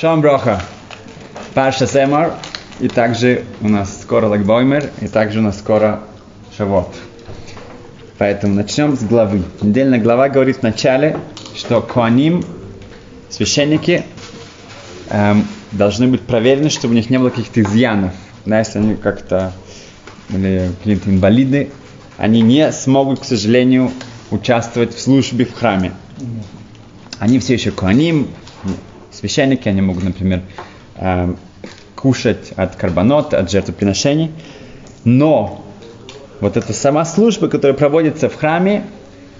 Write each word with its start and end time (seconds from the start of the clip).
Шалом 0.00 0.20
Броха. 0.20 0.62
Парша 1.54 1.88
Семар. 1.88 2.34
И 2.78 2.86
также 2.86 3.44
у 3.60 3.68
нас 3.68 4.00
скоро 4.00 4.28
Лагбоймер. 4.28 4.92
И 5.00 5.08
также 5.08 5.40
у 5.40 5.42
нас 5.42 5.58
скоро 5.58 6.02
Шавот. 6.56 6.94
Поэтому 8.16 8.54
начнем 8.54 8.96
с 8.96 9.02
главы. 9.02 9.42
Недельная 9.60 9.98
глава 9.98 10.28
говорит 10.28 10.58
вначале, 10.60 11.18
что 11.56 11.80
Коаним, 11.80 12.44
священники, 13.28 14.04
эм, 15.10 15.44
должны 15.72 16.06
быть 16.06 16.20
проверены, 16.20 16.70
чтобы 16.70 16.94
у 16.94 16.96
них 16.96 17.10
не 17.10 17.18
было 17.18 17.30
каких-то 17.30 17.60
изъянов. 17.62 18.12
Да, 18.44 18.60
если 18.60 18.78
они 18.78 18.94
как-то 18.94 19.52
были 20.28 20.70
какие-то 20.78 21.10
инвалиды, 21.10 21.72
они 22.18 22.40
не 22.40 22.70
смогут, 22.70 23.18
к 23.18 23.24
сожалению, 23.24 23.90
участвовать 24.30 24.94
в 24.94 25.00
службе 25.00 25.44
в 25.44 25.54
храме. 25.54 25.92
Они 27.18 27.40
все 27.40 27.54
еще 27.54 27.72
куаним, 27.72 28.28
священники, 29.18 29.68
они 29.68 29.80
могут, 29.80 30.04
например, 30.04 30.42
э, 30.96 31.34
кушать 31.94 32.52
от 32.56 32.76
карбонота, 32.76 33.38
от 33.38 33.50
жертвоприношений, 33.50 34.30
но 35.04 35.64
вот 36.40 36.56
эта 36.56 36.72
сама 36.72 37.04
служба, 37.04 37.48
которая 37.48 37.76
проводится 37.76 38.28
в 38.28 38.36
храме, 38.36 38.84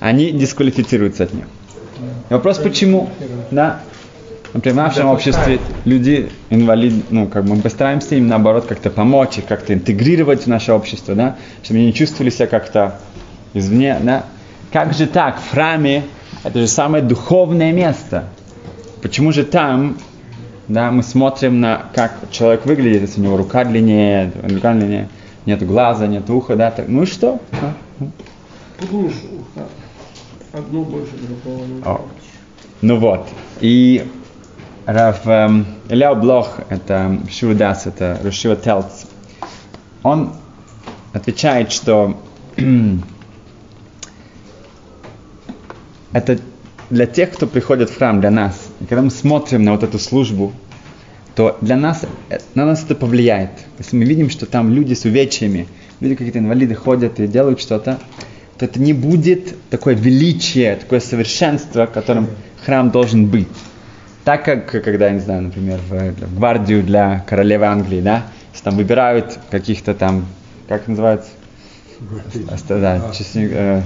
они 0.01 0.33
дисквалифицируются 0.33 1.25
от 1.25 1.35
нее. 1.35 1.47
И 2.31 2.33
вопрос 2.33 2.59
почему? 2.59 3.09
Да. 3.51 3.81
Например, 4.55 4.75
в 4.75 4.89
нашем 4.89 5.09
обществе 5.09 5.61
люди 5.85 6.31
инвалид, 6.49 7.11
ну, 7.11 7.27
как 7.27 7.45
бы 7.45 7.55
мы 7.55 7.63
постараемся 7.63 8.15
им 8.15 8.29
наоборот 8.29 8.65
как-то 8.67 8.91
помочь, 8.91 9.39
их 9.39 9.47
как-то 9.47 9.75
интегрировать 9.75 10.45
в 10.45 10.47
наше 10.47 10.73
общество, 10.73 11.15
да, 11.15 11.37
чтобы 11.63 11.79
они 11.79 11.89
не 11.89 11.95
чувствовали 11.95 12.31
себя 12.31 12.47
как-то 12.47 12.99
извне, 13.53 13.99
да. 14.03 14.25
Как 14.73 14.95
же 14.95 15.07
так? 15.07 15.39
В 15.39 15.51
храме 15.51 16.05
это 16.45 16.61
же 16.61 16.67
самое 16.67 17.03
духовное 17.03 17.73
место. 17.73 18.25
Почему 19.03 19.33
же 19.33 19.45
там, 19.45 19.97
да, 20.67 20.91
мы 20.91 21.03
смотрим 21.03 21.61
на 21.61 21.87
как 21.95 22.19
человек 22.31 22.67
выглядит, 22.67 23.03
если 23.03 23.21
у 23.21 23.25
него 23.25 23.37
рука 23.37 23.65
длиннее, 23.65 24.33
рука 24.43 24.75
длиннее, 24.75 25.09
нет 25.47 25.65
глаза, 25.67 26.07
нет 26.07 26.29
уха, 26.29 26.57
да, 26.57 26.71
так, 26.71 26.89
ну 26.89 27.03
и 27.05 27.07
что? 27.07 27.41
А? 27.53 27.75
Потому 28.79 29.11
что 29.11 29.29
одно 30.53 30.83
больше 30.83 31.13
другого 31.17 31.65
не 31.65 31.83
О. 31.83 32.01
Ну 32.81 32.97
вот, 32.99 33.29
и 33.61 34.07
Рав 34.87 35.27
эм, 35.27 35.67
Эляу 35.89 36.17
Блох, 36.17 36.61
это 36.69 37.19
Шиудас, 37.31 37.87
это 37.87 38.19
Рушива 38.23 38.57
Телц, 38.57 39.05
он 40.03 40.33
отвечает, 41.13 41.73
что 41.73 42.21
это 46.13 46.39
для 46.91 47.07
тех, 47.07 47.33
кто 47.33 47.47
приходит 47.47 47.91
в 47.91 47.99
храм, 47.99 48.21
для 48.21 48.31
нас. 48.31 48.68
И 48.81 48.85
когда 48.85 49.03
мы 49.03 49.11
смотрим 49.11 49.65
на 49.65 49.73
вот 49.73 49.83
эту 49.83 49.99
службу, 49.99 50.53
то 51.35 51.57
для 51.61 51.77
нас, 51.77 52.05
э, 52.31 52.39
на 52.55 52.67
нас 52.67 52.85
это 52.85 52.95
повлияет. 52.95 53.51
Если 53.79 53.97
мы 53.97 54.05
видим, 54.05 54.31
что 54.31 54.47
там 54.47 54.73
люди 54.73 54.95
с 54.95 55.05
увечьями, 55.05 55.67
люди 56.01 56.15
какие-то 56.15 56.39
инвалиды 56.39 56.75
ходят 56.75 57.21
и 57.21 57.27
делают 57.27 57.61
что-то, 57.61 57.99
то 58.59 58.65
это 58.65 58.81
не 58.81 58.93
будет 58.93 59.55
такое 59.71 59.95
величие, 59.95 60.75
такое 60.77 61.01
совершенство, 61.01 61.87
которым 61.87 62.29
храм 62.65 62.91
должен 62.91 63.27
быть. 63.27 63.49
Так 64.25 64.45
как, 64.45 64.71
когда, 64.71 65.07
я 65.07 65.13
не 65.13 65.21
знаю, 65.21 65.43
например, 65.43 65.79
в, 65.89 66.13
в 66.13 66.37
гвардию 66.37 66.83
для 66.83 67.21
королевы 67.21 67.67
Англии, 67.67 68.01
да, 68.01 68.25
если 68.53 68.65
там 68.65 68.77
выбирают 68.77 69.39
каких-то 69.51 69.95
там, 69.95 70.27
как 70.69 70.89
называется, 70.89 71.31
да, 72.69 73.11
часы, 73.17 73.49
э, 73.51 73.83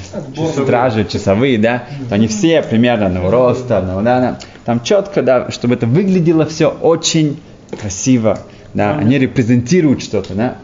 стражи, 0.53 1.05
часовые, 1.05 1.59
да, 1.59 1.85
то 2.09 2.15
они 2.15 2.29
все 2.29 2.63
примерно 2.63 3.07
одного 3.07 3.31
роста, 3.31 3.79
одного, 3.79 4.03
да, 4.03 4.21
да, 4.21 4.39
там 4.65 4.83
четко, 4.83 5.23
да, 5.23 5.51
чтобы 5.51 5.75
это 5.75 5.87
выглядело 5.87 6.47
все 6.47 6.69
очень 6.69 7.41
красиво, 7.79 8.41
да, 8.75 8.97
они 8.97 9.19
репрезентируют 9.19 10.03
что-то, 10.03 10.35
да. 10.35 10.57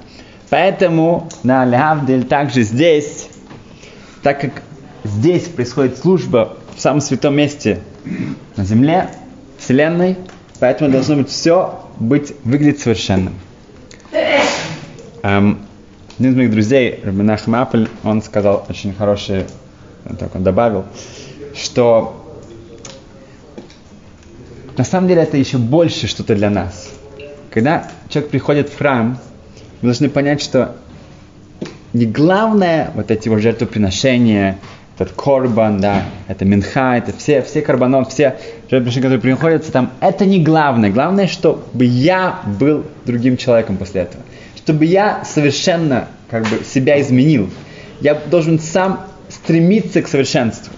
Поэтому, 0.51 1.29
на 1.43 1.65
Лявдель 1.65 2.25
также 2.25 2.63
здесь, 2.63 3.29
так 4.23 4.41
как 4.41 4.63
здесь 5.05 5.45
происходит 5.45 5.99
служба 5.99 6.57
в 6.75 6.81
самом 6.81 7.01
святом 7.01 7.37
месте 7.37 7.81
на 8.57 8.65
земле, 8.65 9.11
вселенной, 9.59 10.17
поэтому 10.59 10.91
должно 10.91 11.17
быть 11.17 11.29
все 11.29 11.85
быть, 11.99 12.35
выглядеть 12.45 12.81
совершенным. 12.81 13.35
Эм, 15.23 15.61
один 16.19 16.31
из 16.33 16.37
моих 16.37 16.51
друзей, 16.51 17.01
Рабинах 17.05 17.47
Мапль, 17.47 17.87
он 18.05 18.23
сказал 18.23 18.65
очень 18.69 18.95
хороший, 18.95 19.45
так 20.19 20.35
он 20.35 20.43
добавил, 20.43 20.85
что 21.55 22.28
на 24.79 24.85
самом 24.85 25.09
деле 25.09 25.23
это 25.23 25.37
еще 25.37 25.59
больше 25.59 26.07
что-то 26.07 26.37
для 26.37 26.51
нас. 26.51 26.89
Когда 27.51 27.89
человек 28.09 28.31
приходит 28.31 28.69
в 28.69 28.79
храм, 28.79 29.19
мы 29.83 29.89
должны 29.89 30.09
понять, 30.09 30.41
что 30.41 30.77
не 31.93 32.07
главное 32.07 32.93
вот 32.95 33.11
эти 33.11 33.29
вот 33.29 33.41
жертвоприношения, 33.41 34.59
этот 34.97 35.15
корбан, 35.15 35.81
да, 35.81 36.05
это 36.29 36.45
минха, 36.45 36.97
это 36.97 37.13
все, 37.17 37.43
все 37.43 37.61
карбонот, 37.61 38.13
все 38.13 38.39
жертвоприношения, 38.71 39.03
которые 39.03 39.21
приходятся 39.21 39.73
там, 39.73 39.91
это 40.01 40.25
не 40.25 40.43
главное. 40.43 40.91
Главное, 40.91 41.27
чтобы 41.27 41.85
я 41.85 42.41
был 42.61 42.85
другим 43.05 43.37
человеком 43.37 43.79
после 43.79 44.03
этого. 44.03 44.23
Чтобы 44.57 44.85
я 44.85 45.25
совершенно 45.25 46.07
как 46.31 46.45
бы 46.45 46.63
себя 46.65 47.01
изменил. 47.01 47.51
Я 48.01 48.15
должен 48.15 48.61
сам 48.61 49.07
стремиться 49.29 50.03
к 50.03 50.09
совершенству. 50.09 50.73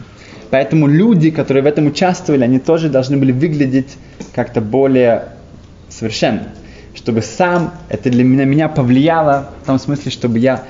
Поэтому 0.51 0.87
люди, 0.87 1.31
которые 1.31 1.63
в 1.63 1.67
этом 1.67 1.87
участвовали, 1.87 2.43
они 2.43 2.59
тоже 2.59 2.89
должны 2.89 3.17
были 3.17 3.33
выглядеть 3.33 3.97
как-то 4.35 4.61
более 4.61 5.29
совершенно. 5.89 6.49
Чтобы 6.95 7.23
сам 7.23 7.73
это 7.89 8.11
для 8.11 8.25
меня, 8.25 8.45
меня 8.45 8.69
повлияло, 8.69 9.51
в 9.63 9.67
том 9.67 9.79
смысле, 9.79 10.11
чтобы 10.11 10.39
я 10.39 10.65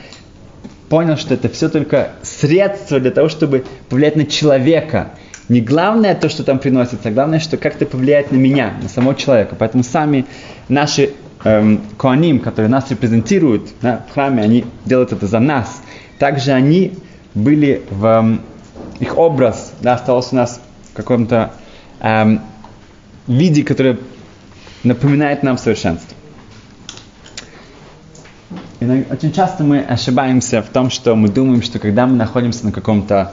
понял, 0.90 1.16
что 1.16 1.34
это 1.34 1.48
все 1.48 1.68
только 1.68 2.10
средство 2.22 3.00
для 3.00 3.10
того, 3.10 3.28
чтобы 3.28 3.64
повлиять 3.88 4.16
на 4.16 4.26
человека. 4.26 5.12
Не 5.48 5.60
главное 5.60 6.14
то, 6.14 6.28
что 6.28 6.44
там 6.44 6.58
приносится, 6.58 7.08
а 7.08 7.12
главное, 7.12 7.40
что 7.40 7.56
как-то 7.56 7.86
повлияет 7.86 8.32
на 8.32 8.36
меня, 8.36 8.74
на 8.82 8.88
самого 8.88 9.14
человека. 9.14 9.56
Поэтому 9.58 9.82
сами 9.82 10.26
наши 10.68 11.10
эм, 11.44 11.80
коаним, 11.96 12.38
которые 12.40 12.68
нас 12.68 12.90
репрезентируют 12.90 13.68
да, 13.80 14.04
в 14.08 14.14
храме, 14.14 14.42
они 14.42 14.64
делают 14.84 15.12
это 15.12 15.26
за 15.26 15.38
нас. 15.40 15.80
Также 16.18 16.52
они 16.52 16.92
были 17.34 17.82
в 17.90 18.04
эм, 18.04 18.40
их 19.00 19.18
образ, 19.18 19.72
да, 19.80 19.94
остался 19.94 20.34
у 20.34 20.36
нас 20.36 20.60
в 20.92 20.96
каком-то 20.96 21.52
эм, 22.00 22.40
виде, 23.26 23.64
который 23.64 23.98
напоминает 24.84 25.42
нам 25.42 25.58
совершенство. 25.58 26.16
И 28.80 28.84
очень 29.10 29.32
часто 29.32 29.62
мы 29.62 29.80
ошибаемся 29.80 30.62
в 30.62 30.68
том, 30.68 30.90
что 30.90 31.14
мы 31.14 31.28
думаем, 31.28 31.62
что 31.62 31.78
когда 31.78 32.06
мы 32.06 32.16
находимся 32.16 32.64
на 32.64 32.72
каком-то 32.72 33.32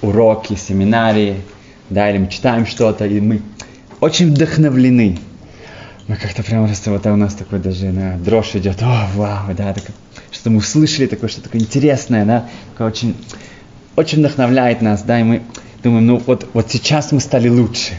уроке, 0.00 0.56
семинаре, 0.56 1.42
да, 1.90 2.10
или 2.10 2.18
мы 2.18 2.28
читаем 2.28 2.66
что-то, 2.66 3.06
и 3.06 3.20
мы 3.20 3.42
очень 4.00 4.32
вдохновлены. 4.32 5.18
Мы 6.06 6.16
как-то 6.16 6.42
прямо 6.42 6.66
просто 6.66 6.90
вот 6.90 7.04
у 7.06 7.16
нас 7.16 7.34
такой 7.34 7.58
даже 7.58 7.86
на 7.86 8.16
дрожь 8.16 8.54
идет, 8.54 8.82
о, 8.82 9.08
вау, 9.14 9.54
да, 9.54 9.74
так, 9.74 9.84
что 10.30 10.48
мы 10.48 10.58
услышали 10.58 11.06
такое, 11.06 11.28
что 11.28 11.42
такое 11.42 11.60
интересное, 11.60 12.24
да, 12.24 12.46
такое 12.72 12.88
очень, 12.88 13.14
очень 13.98 14.20
вдохновляет 14.20 14.80
нас, 14.80 15.02
да, 15.02 15.18
и 15.18 15.24
мы 15.24 15.42
думаем, 15.82 16.06
ну 16.06 16.22
вот, 16.24 16.46
вот 16.52 16.70
сейчас 16.70 17.10
мы 17.10 17.18
стали 17.18 17.48
лучше. 17.48 17.94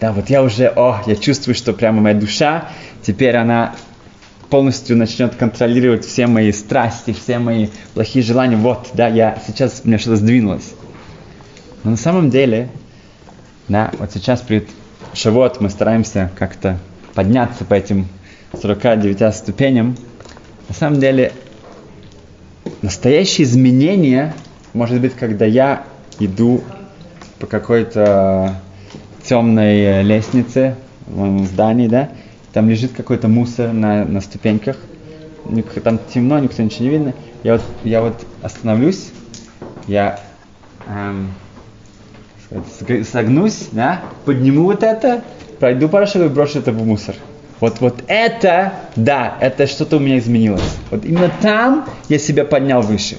Да, 0.00 0.12
вот 0.12 0.30
я 0.30 0.42
уже, 0.42 0.66
о, 0.66 1.00
я 1.06 1.14
чувствую, 1.14 1.54
что 1.54 1.72
прямо 1.72 2.00
моя 2.00 2.16
душа, 2.16 2.70
теперь 3.06 3.36
она 3.36 3.76
полностью 4.50 4.96
начнет 4.96 5.36
контролировать 5.36 6.04
все 6.04 6.26
мои 6.26 6.50
страсти, 6.50 7.12
все 7.12 7.38
мои 7.38 7.68
плохие 7.94 8.24
желания. 8.24 8.56
Вот, 8.56 8.90
да, 8.94 9.06
я 9.06 9.40
сейчас, 9.46 9.82
у 9.84 9.88
меня 9.88 9.98
что-то 9.98 10.16
сдвинулось. 10.16 10.72
Но 11.84 11.92
на 11.92 11.96
самом 11.96 12.30
деле, 12.30 12.68
да, 13.68 13.92
вот 14.00 14.10
сейчас 14.12 14.40
перед 14.40 14.68
Шавот 15.14 15.60
мы 15.60 15.70
стараемся 15.70 16.32
как-то 16.36 16.78
подняться 17.14 17.64
по 17.64 17.74
этим 17.74 18.08
49 18.60 19.32
ступеням. 19.32 19.96
На 20.68 20.74
самом 20.74 20.98
деле, 20.98 21.32
настоящее 22.82 23.44
изменение 23.44 24.34
может 24.74 25.00
быть, 25.00 25.14
когда 25.14 25.44
я 25.44 25.84
иду 26.18 26.62
по 27.38 27.46
какой-то 27.46 28.60
темной 29.24 30.02
лестнице 30.02 30.74
в 31.06 31.44
здании, 31.46 31.88
да, 31.88 32.10
там 32.52 32.68
лежит 32.68 32.92
какой-то 32.92 33.28
мусор 33.28 33.72
на, 33.72 34.04
на 34.04 34.20
ступеньках, 34.20 34.76
там 35.82 35.98
темно, 36.12 36.38
никто 36.38 36.62
ничего 36.62 36.84
не 36.84 36.90
видно. 36.90 37.14
Я 37.42 37.54
вот, 37.54 37.62
я 37.84 38.00
вот 38.02 38.26
остановлюсь, 38.42 39.10
я 39.86 40.18
эм, 40.86 41.32
согнусь, 43.10 43.68
да, 43.72 44.02
подниму 44.24 44.64
вот 44.64 44.82
это, 44.82 45.22
пройду 45.58 45.88
шагов 45.88 46.16
и 46.16 46.34
брошу 46.34 46.58
это 46.58 46.72
в 46.72 46.84
мусор. 46.84 47.14
Вот, 47.60 47.80
вот 47.80 48.04
это, 48.06 48.72
да, 48.94 49.36
это 49.40 49.66
что-то 49.66 49.96
у 49.96 50.00
меня 50.00 50.18
изменилось. 50.18 50.76
Вот 50.90 51.04
именно 51.04 51.30
там 51.40 51.86
я 52.08 52.18
себя 52.18 52.44
поднял 52.44 52.82
выше. 52.82 53.18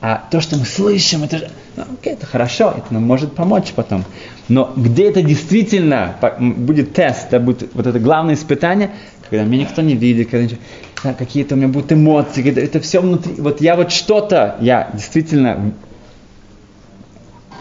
А 0.00 0.22
то, 0.30 0.40
что 0.40 0.56
мы 0.56 0.66
слышим, 0.66 1.24
это 1.24 1.38
же, 1.38 1.50
ну, 1.76 1.84
окей, 1.98 2.12
это 2.12 2.26
хорошо, 2.26 2.74
это 2.76 2.92
нам 2.92 3.04
может 3.04 3.34
помочь 3.34 3.72
потом. 3.74 4.04
Но 4.48 4.72
где 4.76 5.08
это 5.08 5.22
действительно 5.22 6.16
будет 6.40 6.92
тест, 6.92 7.28
да, 7.30 7.38
будет 7.38 7.74
вот 7.74 7.86
это 7.86 7.98
главное 7.98 8.34
испытание, 8.34 8.90
когда 9.30 9.44
меня 9.44 9.64
никто 9.64 9.80
не 9.80 9.94
видит, 9.94 10.28
когда 10.30 10.54
да, 11.02 11.14
какие-то 11.14 11.54
у 11.54 11.58
меня 11.58 11.68
будут 11.68 11.92
эмоции, 11.92 12.42
когда 12.42 12.60
это 12.60 12.80
все 12.80 13.00
внутри. 13.00 13.34
Вот 13.34 13.60
я 13.60 13.76
вот 13.76 13.92
что-то, 13.92 14.56
я 14.60 14.90
действительно 14.92 15.72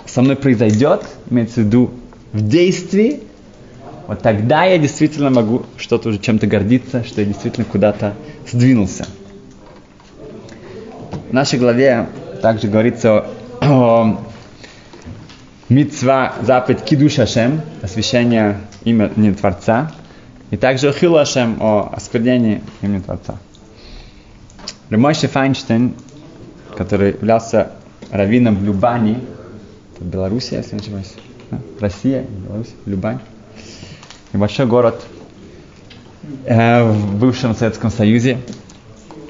со 0.05 0.21
мной 0.21 0.35
произойдет, 0.35 1.01
имеется 1.29 1.61
в 1.61 1.65
виду 1.65 1.91
в 2.31 2.47
действии, 2.47 3.21
вот 4.07 4.21
тогда 4.21 4.65
я 4.65 4.77
действительно 4.77 5.29
могу 5.29 5.63
что-то 5.77 6.09
уже 6.09 6.19
чем-то 6.19 6.45
гордиться, 6.47 7.03
что 7.03 7.21
я 7.21 7.27
действительно 7.27 7.65
куда-то 7.65 8.13
сдвинулся. 8.51 9.07
В 11.29 11.33
нашей 11.33 11.57
главе 11.57 12.07
также 12.43 12.67
говорится 12.67 13.25
о, 13.61 14.19
митцва, 15.69 16.33
заповедь 16.41 16.83
Кидуш 16.83 17.17
Ашем, 17.19 17.61
освящение 17.81 18.57
имени 18.83 19.31
Творца, 19.31 19.93
и 20.51 20.57
также 20.57 20.89
о 20.89 20.91
Хилу 20.91 21.19
о 21.19 21.89
осквернении 21.93 22.61
имени 22.81 22.99
Творца. 22.99 23.37
Ремойше 24.89 25.29
Файнштейн, 25.29 25.95
который 26.75 27.11
являлся 27.13 27.71
раввином 28.11 28.57
в 28.57 28.65
Любани, 28.65 29.19
это 29.95 30.03
Белоруссия, 30.03 30.57
если 30.57 30.75
не 30.75 30.81
ошибаюсь? 30.81 31.13
Россия, 31.79 32.25
Беларусь, 32.45 32.75
Любань, 32.85 33.19
небольшой 34.33 34.65
город 34.65 35.01
э, 36.43 36.83
в 36.83 37.15
бывшем 37.15 37.55
Советском 37.55 37.89
Союзе, 37.89 38.37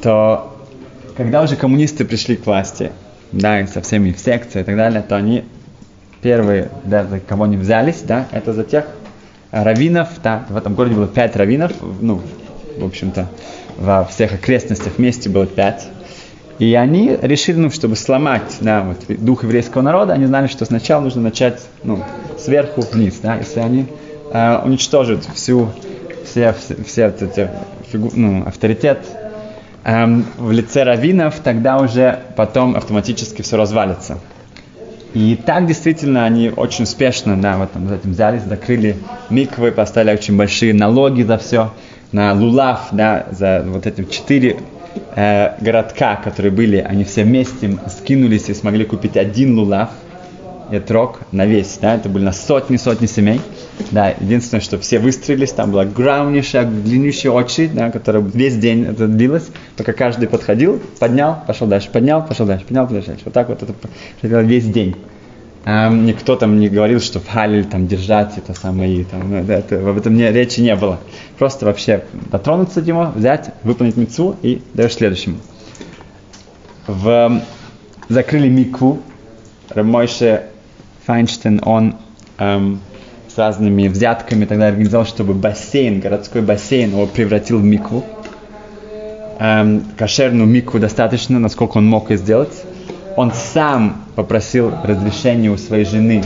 то 0.01 0.49
когда 1.15 1.43
уже 1.43 1.55
коммунисты 1.55 2.05
пришли 2.05 2.35
к 2.35 2.45
власти, 2.45 2.91
да, 3.33 3.59
и 3.59 3.67
со 3.67 3.81
всеми 3.81 4.11
в 4.11 4.19
секции 4.19 4.61
и 4.61 4.63
так 4.63 4.75
далее, 4.75 5.03
то 5.07 5.15
они 5.15 5.43
первые, 6.21 6.69
да, 6.85 7.05
за 7.05 7.19
кого 7.19 7.43
они 7.43 7.57
взялись, 7.57 8.01
да, 8.01 8.27
это 8.31 8.53
за 8.53 8.63
тех 8.63 8.85
раввинов, 9.51 10.09
да, 10.23 10.45
в 10.49 10.55
этом 10.55 10.75
городе 10.75 10.95
было 10.95 11.07
пять 11.07 11.35
раввинов, 11.35 11.73
ну, 11.99 12.21
в 12.77 12.85
общем-то, 12.85 13.27
во 13.77 14.05
всех 14.05 14.33
окрестностях 14.33 14.93
вместе 14.97 15.29
было 15.29 15.45
пять. 15.45 15.87
И 16.59 16.75
они 16.75 17.17
решили, 17.21 17.57
ну, 17.57 17.69
чтобы 17.71 17.95
сломать 17.95 18.57
да, 18.61 18.81
вот, 18.83 18.97
дух 19.19 19.43
еврейского 19.43 19.81
народа, 19.81 20.13
они 20.13 20.25
знали, 20.25 20.47
что 20.47 20.65
сначала 20.65 21.01
нужно 21.01 21.21
начать 21.21 21.61
ну, 21.83 22.03
сверху 22.37 22.81
вниз. 22.81 23.19
Да, 23.21 23.35
если 23.35 23.59
они 23.59 23.87
э, 24.31 24.59
уничтожат 24.63 25.25
всю, 25.33 25.69
все, 26.23 26.53
все, 26.53 26.75
все 26.85 27.07
эти 27.07 27.49
фигу, 27.91 28.11
ну, 28.13 28.47
авторитет 28.47 28.99
эм, 29.83 30.25
в 30.37 30.51
лице 30.51 30.83
раввинов, 30.83 31.39
тогда 31.39 31.77
уже 31.77 32.19
потом 32.35 32.75
автоматически 32.75 33.41
все 33.41 33.57
развалится. 33.57 34.19
И 35.13 35.35
так 35.35 35.67
действительно 35.67 36.25
они 36.25 36.51
очень 36.55 36.83
успешно 36.83 37.39
да, 37.39 37.57
в 37.57 37.63
этом, 37.63 37.85
в 37.85 37.93
этом 37.93 38.11
взялись, 38.11 38.41
закрыли 38.43 38.97
миквы, 39.29 39.71
поставили 39.71 40.13
очень 40.15 40.35
большие 40.35 40.73
налоги 40.73 41.21
за 41.21 41.37
все, 41.37 41.71
на 42.11 42.33
лулав, 42.33 42.87
да, 42.91 43.27
за 43.31 43.63
вот 43.65 43.85
эти 43.85 44.03
четыре 44.05 44.57
э, 45.15 45.51
городка, 45.61 46.15
которые 46.15 46.51
были, 46.51 46.77
они 46.77 47.03
все 47.03 47.23
вместе 47.23 47.77
скинулись 47.87 48.49
и 48.49 48.55
смогли 48.55 48.85
купить 48.85 49.15
один 49.15 49.57
лулав, 49.57 49.89
этрок 50.71 51.19
на 51.31 51.45
весь, 51.45 51.77
да, 51.81 51.95
это 51.95 52.09
были 52.09 52.23
на 52.23 52.31
сотни-сотни 52.31 53.05
семей. 53.05 53.41
Да, 53.91 54.09
единственное, 54.19 54.61
что 54.61 54.77
все 54.77 54.99
выстроились, 54.99 55.51
там 55.51 55.71
была 55.71 55.83
огромнейшая, 55.83 56.65
длиннющая 56.65 57.31
очередь, 57.31 57.73
да, 57.73 57.91
которая 57.91 58.23
весь 58.23 58.57
день 58.57 58.85
это 58.85 59.07
длилась, 59.07 59.49
пока 59.77 59.93
каждый 59.93 60.27
подходил, 60.27 60.81
поднял, 60.99 61.43
пошел 61.45 61.67
дальше, 61.67 61.89
поднял, 61.91 62.25
пошел 62.25 62.45
дальше, 62.45 62.65
поднял, 62.65 62.87
пошел 62.87 63.03
дальше. 63.03 63.21
Вот 63.25 63.33
так 63.33 63.49
вот 63.49 63.63
это 63.63 64.41
весь 64.41 64.65
день. 64.65 64.95
Um, 65.65 66.03
никто 66.03 66.35
там 66.35 66.59
не 66.59 66.67
говорил, 66.67 66.99
что 66.99 67.21
в 67.21 67.27
Халиль 67.29 67.63
там 67.63 67.87
держать 67.87 68.37
это 68.37 68.53
самое, 68.53 69.05
там, 69.05 69.33
это, 69.33 69.89
об 69.89 69.97
этом 69.97 70.13
не, 70.13 70.29
речи 70.29 70.59
не 70.59 70.75
было. 70.75 70.99
Просто 71.37 71.65
вообще 71.65 72.03
дотронуться 72.31 72.81
до 72.81 72.87
него, 72.87 73.11
взять, 73.15 73.51
выполнить 73.63 73.95
мецу 73.95 74.35
и 74.41 74.61
даешь 74.73 74.95
следующему. 74.95 75.37
В, 76.85 77.41
закрыли 78.09 78.49
микву, 78.49 78.99
Рамойше 79.69 80.43
Файнштейн, 81.05 81.61
он 81.65 81.95
эм, 82.37 82.79
с 83.27 83.37
разными 83.37 83.87
взятками 83.87 84.45
тогда 84.45 84.67
организовал, 84.67 85.05
чтобы 85.05 85.33
бассейн, 85.33 85.99
городской 85.99 86.41
бассейн, 86.41 86.91
его 86.91 87.07
превратил 87.07 87.59
в 87.59 87.63
микву. 87.63 88.05
Эм, 89.39 89.83
кошерную 89.97 90.47
микву 90.47 90.79
достаточно, 90.79 91.39
насколько 91.39 91.77
он 91.77 91.87
мог 91.87 92.09
это 92.09 92.17
сделать. 92.17 92.53
Он 93.17 93.31
сам 93.33 94.05
попросил 94.15 94.71
разрешения 94.83 95.49
у 95.51 95.57
своей 95.57 95.85
жены, 95.85 96.23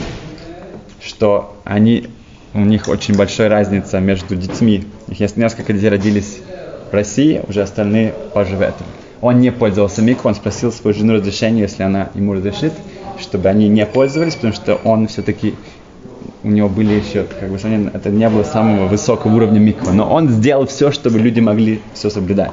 что 1.02 1.56
они, 1.64 2.06
у 2.54 2.60
них 2.60 2.88
очень 2.88 3.16
большая 3.16 3.48
разница 3.48 3.98
между 3.98 4.36
детьми. 4.36 4.84
Их 5.08 5.18
несколько 5.36 5.72
детей 5.72 5.88
родились 5.88 6.38
в 6.90 6.94
России, 6.94 7.42
уже 7.48 7.62
остальные 7.62 8.14
позже 8.32 8.56
в. 8.56 8.72
Он 9.20 9.40
не 9.40 9.50
пользовался 9.50 10.00
миквой, 10.02 10.30
он 10.30 10.36
спросил 10.36 10.70
свою 10.70 10.96
жену 10.96 11.14
разрешения, 11.14 11.62
если 11.62 11.82
она 11.82 12.10
ему 12.14 12.34
разрешит 12.34 12.72
чтобы 13.18 13.48
они 13.48 13.68
не 13.68 13.86
пользовались, 13.86 14.34
потому 14.34 14.52
что 14.52 14.76
он 14.76 15.08
все-таки 15.08 15.54
у 16.44 16.48
него 16.48 16.68
были 16.68 16.94
еще, 16.94 17.24
как 17.24 17.50
бы, 17.50 17.56
это 17.56 18.10
не 18.10 18.28
было 18.28 18.44
самого 18.44 18.86
высокого 18.86 19.34
уровня 19.34 19.58
микро, 19.58 19.92
но 19.92 20.10
он 20.10 20.28
сделал 20.28 20.66
все, 20.66 20.92
чтобы 20.92 21.18
люди 21.18 21.40
могли 21.40 21.80
все 21.94 22.10
соблюдать. 22.10 22.52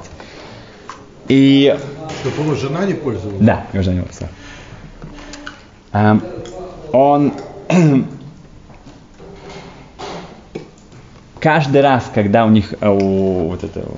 И... 1.28 1.78
Чтобы 2.22 2.44
его 2.44 2.56
жена 2.56 2.86
не 2.86 2.94
пользовалась? 2.94 3.42
Да, 3.42 3.66
его 3.74 3.84
жена 3.84 3.98
не 3.98 4.02
пользовалась. 4.02 4.34
Um, 5.94 6.22
он 6.92 7.34
каждый 11.40 11.82
раз, 11.82 12.12
когда 12.14 12.46
у 12.46 12.50
них, 12.50 12.74
э, 12.82 12.90
у 12.90 13.48
вот 13.50 13.64
этого, 13.64 13.92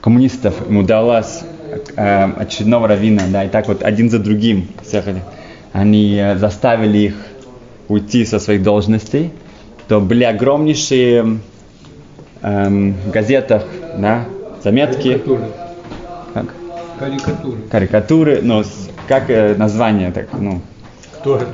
коммунистов, 0.00 0.66
ему 0.68 0.80
удалось 0.80 1.42
э, 1.96 2.32
очередного 2.38 2.88
равина, 2.88 3.22
да, 3.28 3.44
и 3.44 3.48
так 3.48 3.68
вот 3.68 3.82
один 3.82 4.10
за 4.10 4.18
другим 4.18 4.68
всех 4.82 5.06
этих, 5.06 5.22
они 5.72 6.16
э, 6.16 6.36
заставили 6.36 6.98
их 6.98 7.14
уйти 7.88 8.24
со 8.24 8.38
своих 8.38 8.62
должностей, 8.62 9.32
то 9.88 10.00
были 10.00 10.24
огромнейшие 10.24 11.40
эм, 12.42 12.94
газетах 13.12 13.64
да, 13.98 14.24
заметки. 14.62 15.12
Карикатуры. 15.12 15.44
Как? 16.34 16.46
Карикатуры. 16.98 17.58
Карикатуры, 17.70 18.40
но 18.42 18.62
как 19.08 19.30
э, 19.30 19.54
название, 19.56 20.12
так, 20.12 20.28
ну. 20.32 20.60
Кто 21.20 21.36
это? 21.36 21.46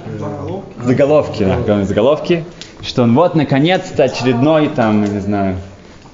Заголовки, 0.85 1.45
да, 1.67 1.85
заголовки, 1.85 2.45
что 2.83 3.03
он 3.03 3.15
вот 3.15 3.35
наконец-то 3.35 4.05
очередной 4.05 4.69
там, 4.69 5.03
не 5.03 5.21
знаю, 5.21 5.57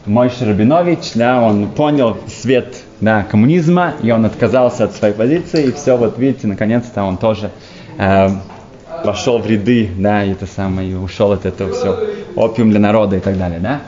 Мойша 0.06 0.44
Рабинович, 0.44 1.12
да, 1.14 1.40
он 1.40 1.68
понял 1.68 2.18
свет 2.26 2.76
да, 3.00 3.22
коммунизма, 3.22 3.94
и 4.02 4.10
он 4.10 4.24
отказался 4.24 4.84
от 4.84 4.92
своей 4.94 5.14
позиции, 5.14 5.66
и 5.66 5.72
все, 5.72 5.96
вот 5.96 6.18
видите, 6.18 6.46
наконец-то 6.46 7.04
он 7.04 7.16
тоже 7.16 7.50
вошел 9.04 9.38
в 9.38 9.46
ряды, 9.46 9.90
да, 9.96 10.24
и 10.24 10.32
это 10.32 10.46
самое, 10.46 10.90
и 10.90 10.94
ушел 10.94 11.32
от 11.32 11.46
этого 11.46 11.72
все, 11.72 11.98
опиум 12.34 12.70
для 12.70 12.80
народа 12.80 13.16
и 13.16 13.20
так 13.20 13.38
далее, 13.38 13.60
да. 13.60 13.82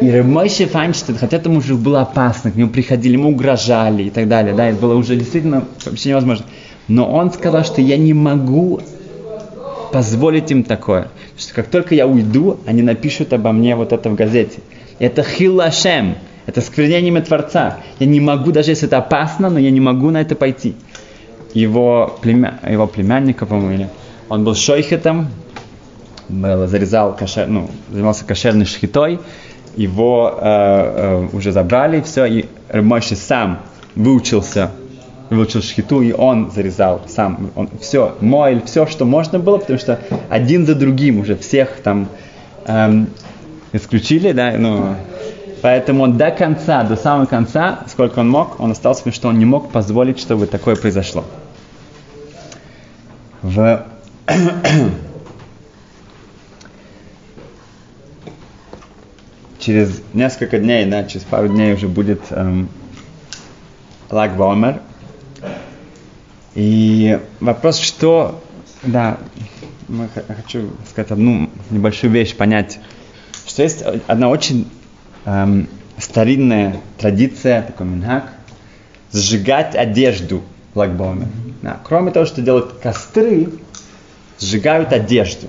И 0.00 0.10
Ремойше 0.10 0.66
Файнштейн, 0.66 1.18
хотя 1.18 1.36
это 1.36 1.50
уже 1.50 1.74
было 1.74 2.02
опасно, 2.02 2.50
к 2.50 2.56
нему 2.56 2.70
приходили, 2.70 3.14
ему 3.14 3.30
угрожали 3.30 4.04
и 4.04 4.10
так 4.10 4.28
далее, 4.28 4.54
да, 4.54 4.66
это 4.66 4.80
было 4.80 4.94
уже 4.94 5.16
действительно 5.16 5.64
вообще 5.84 6.10
невозможно. 6.10 6.46
Но 6.88 7.10
он 7.10 7.30
сказал, 7.32 7.64
что 7.64 7.80
я 7.80 7.96
не 7.96 8.14
могу 8.14 8.80
позволить 9.92 10.50
им 10.50 10.64
такое. 10.64 11.08
Что 11.36 11.54
как 11.54 11.66
только 11.66 11.94
я 11.94 12.06
уйду, 12.06 12.58
они 12.66 12.82
напишут 12.82 13.32
обо 13.32 13.52
мне 13.52 13.76
вот 13.76 13.92
это 13.92 14.08
в 14.08 14.14
газете. 14.14 14.60
Это 14.98 15.22
хилашем, 15.22 16.16
это 16.46 16.60
сквернение 16.60 17.22
Творца. 17.22 17.78
Я 17.98 18.06
не 18.06 18.20
могу, 18.20 18.52
даже 18.52 18.70
если 18.70 18.86
это 18.86 18.98
опасно, 18.98 19.50
но 19.50 19.58
я 19.58 19.70
не 19.70 19.80
могу 19.80 20.10
на 20.10 20.20
это 20.20 20.34
пойти 20.34 20.74
его, 21.54 22.18
племя, 22.20 22.60
его 22.68 22.86
племянника, 22.86 23.46
по-моему, 23.46 23.88
он 24.28 24.44
был 24.44 24.54
шойхетом, 24.54 25.28
был, 26.28 26.66
зарезал 26.66 27.16
кошер, 27.16 27.46
ну, 27.48 27.70
занимался 27.90 28.24
кошерной 28.24 28.66
шхитой, 28.66 29.18
его 29.76 30.38
э, 30.40 30.44
э, 30.44 31.28
уже 31.32 31.52
забрали, 31.52 32.00
все, 32.00 32.24
и 32.26 32.44
Мойши 32.72 33.16
сам 33.16 33.60
выучился, 33.94 34.70
выучил 35.30 35.62
шхиту, 35.62 36.02
и 36.02 36.12
он 36.12 36.50
зарезал 36.50 37.02
сам, 37.08 37.50
он, 37.54 37.68
все, 37.80 38.16
мойль, 38.20 38.62
все, 38.64 38.86
что 38.86 39.04
можно 39.04 39.38
было, 39.38 39.58
потому 39.58 39.78
что 39.78 39.98
один 40.28 40.66
за 40.66 40.74
другим 40.74 41.20
уже 41.20 41.36
всех 41.36 41.80
там 41.82 42.08
эм, 42.66 43.08
исключили, 43.72 44.32
да, 44.32 44.54
ну, 44.56 44.96
Поэтому 45.62 46.08
до 46.08 46.30
конца, 46.30 46.84
до 46.84 46.96
самого 46.96 47.26
конца, 47.26 47.80
сколько 47.86 48.20
он 48.20 48.30
мог, 48.30 48.58
он 48.60 48.70
остался, 48.70 49.00
потому 49.00 49.14
что 49.14 49.28
он 49.28 49.38
не 49.38 49.44
мог 49.44 49.70
позволить, 49.70 50.18
чтобы 50.18 50.46
такое 50.46 50.74
произошло. 50.74 51.24
В 53.42 53.86
через 59.58 60.02
несколько 60.12 60.58
дней, 60.58 60.84
да, 60.86 61.04
через 61.04 61.24
пару 61.24 61.48
дней 61.48 61.74
уже 61.74 61.88
будет 61.88 62.20
эм. 62.30 62.68
И 66.54 67.20
вопрос, 67.38 67.78
что, 67.78 68.42
да, 68.82 69.18
мы 69.86 70.08
хочу 70.08 70.70
сказать 70.90 71.12
одну 71.12 71.48
небольшую 71.70 72.12
вещь, 72.12 72.34
понять, 72.34 72.80
что 73.46 73.62
есть 73.62 73.82
одна 74.08 74.28
очень 74.28 74.68
эм, 75.24 75.68
старинная 75.96 76.80
традиция, 76.98 77.62
такой 77.62 77.86
минхак, 77.86 78.32
сжигать 79.12 79.76
одежду 79.76 80.42
Лагбоме. 80.74 81.28
Да, 81.62 81.80
кроме 81.84 82.10
того, 82.10 82.26
что 82.26 82.42
делают 82.42 82.74
костры, 82.82 83.48
сжигают 84.38 84.92
одежду. 84.92 85.48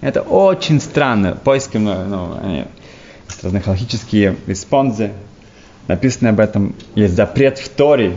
Это 0.00 0.22
очень 0.22 0.80
странно. 0.80 1.38
Поиски, 1.42 1.76
ну, 1.76 2.04
ну, 2.04 2.38
они, 2.42 2.64
астрономические 3.28 4.36
респонзы, 4.46 5.12
написано 5.88 6.30
об 6.30 6.40
этом, 6.40 6.74
есть 6.94 7.14
запрет 7.14 7.58
в 7.58 7.68
Торе, 7.68 8.16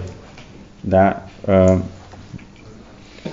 да, 0.83 1.23
э, 1.43 1.79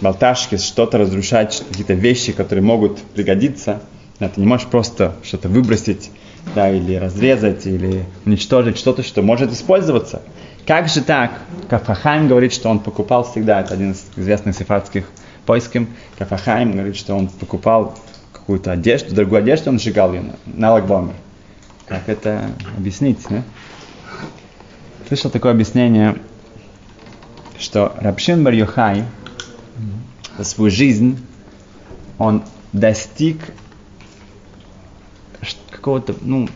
болташки, 0.01 0.57
что-то 0.57 0.99
разрушать, 0.99 1.63
какие-то 1.69 1.95
вещи, 1.95 2.33
которые 2.33 2.63
могут 2.63 2.99
пригодиться. 2.99 3.81
Да, 4.21 4.29
ты 4.29 4.41
не 4.41 4.47
можешь 4.47 4.67
просто 4.67 5.15
что-то 5.23 5.49
выбросить, 5.49 6.11
да, 6.55 6.71
или 6.71 6.95
разрезать, 6.97 7.67
или 7.67 8.05
уничтожить 8.25 8.79
что-то, 8.79 9.03
что 9.03 9.23
может 9.23 9.53
использоваться. 9.53 10.23
Как 10.66 10.88
же 10.88 11.02
так? 11.02 11.33
Кафахайм 11.69 12.28
говорит, 12.28 12.52
что 12.52 12.69
он 12.69 12.78
покупал 12.78 13.25
всегда, 13.25 13.61
это 13.61 13.75
один 13.75 13.92
из 13.92 14.04
известных 14.16 14.57
сефардских 14.57 15.11
поисков. 15.45 15.87
Кафахайм 16.19 16.73
говорит, 16.73 16.97
что 16.97 17.14
он 17.14 17.28
покупал 17.28 17.99
какую-то 18.33 18.73
одежду, 18.73 19.14
другую 19.14 19.40
одежду, 19.40 19.71
он 19.71 19.81
сжигал 19.81 20.12
ее 20.12 20.25
на, 20.47 20.73
лагбомер. 20.73 21.14
Как 21.87 22.09
это 22.09 22.50
объяснить, 22.76 23.19
да? 23.28 23.42
Слышал 25.09 25.31
такое 25.31 25.52
объяснение, 25.52 26.16
что 27.59 27.95
Рабшин 27.99 28.45
бар 28.45 28.54
Йохай 28.54 29.04
за 30.38 30.45
свою 30.45 30.71
жизнь 30.71 31.25
он 32.19 32.45
достиг 32.73 33.38
какого-то 35.71 36.14
ну, 36.21 36.49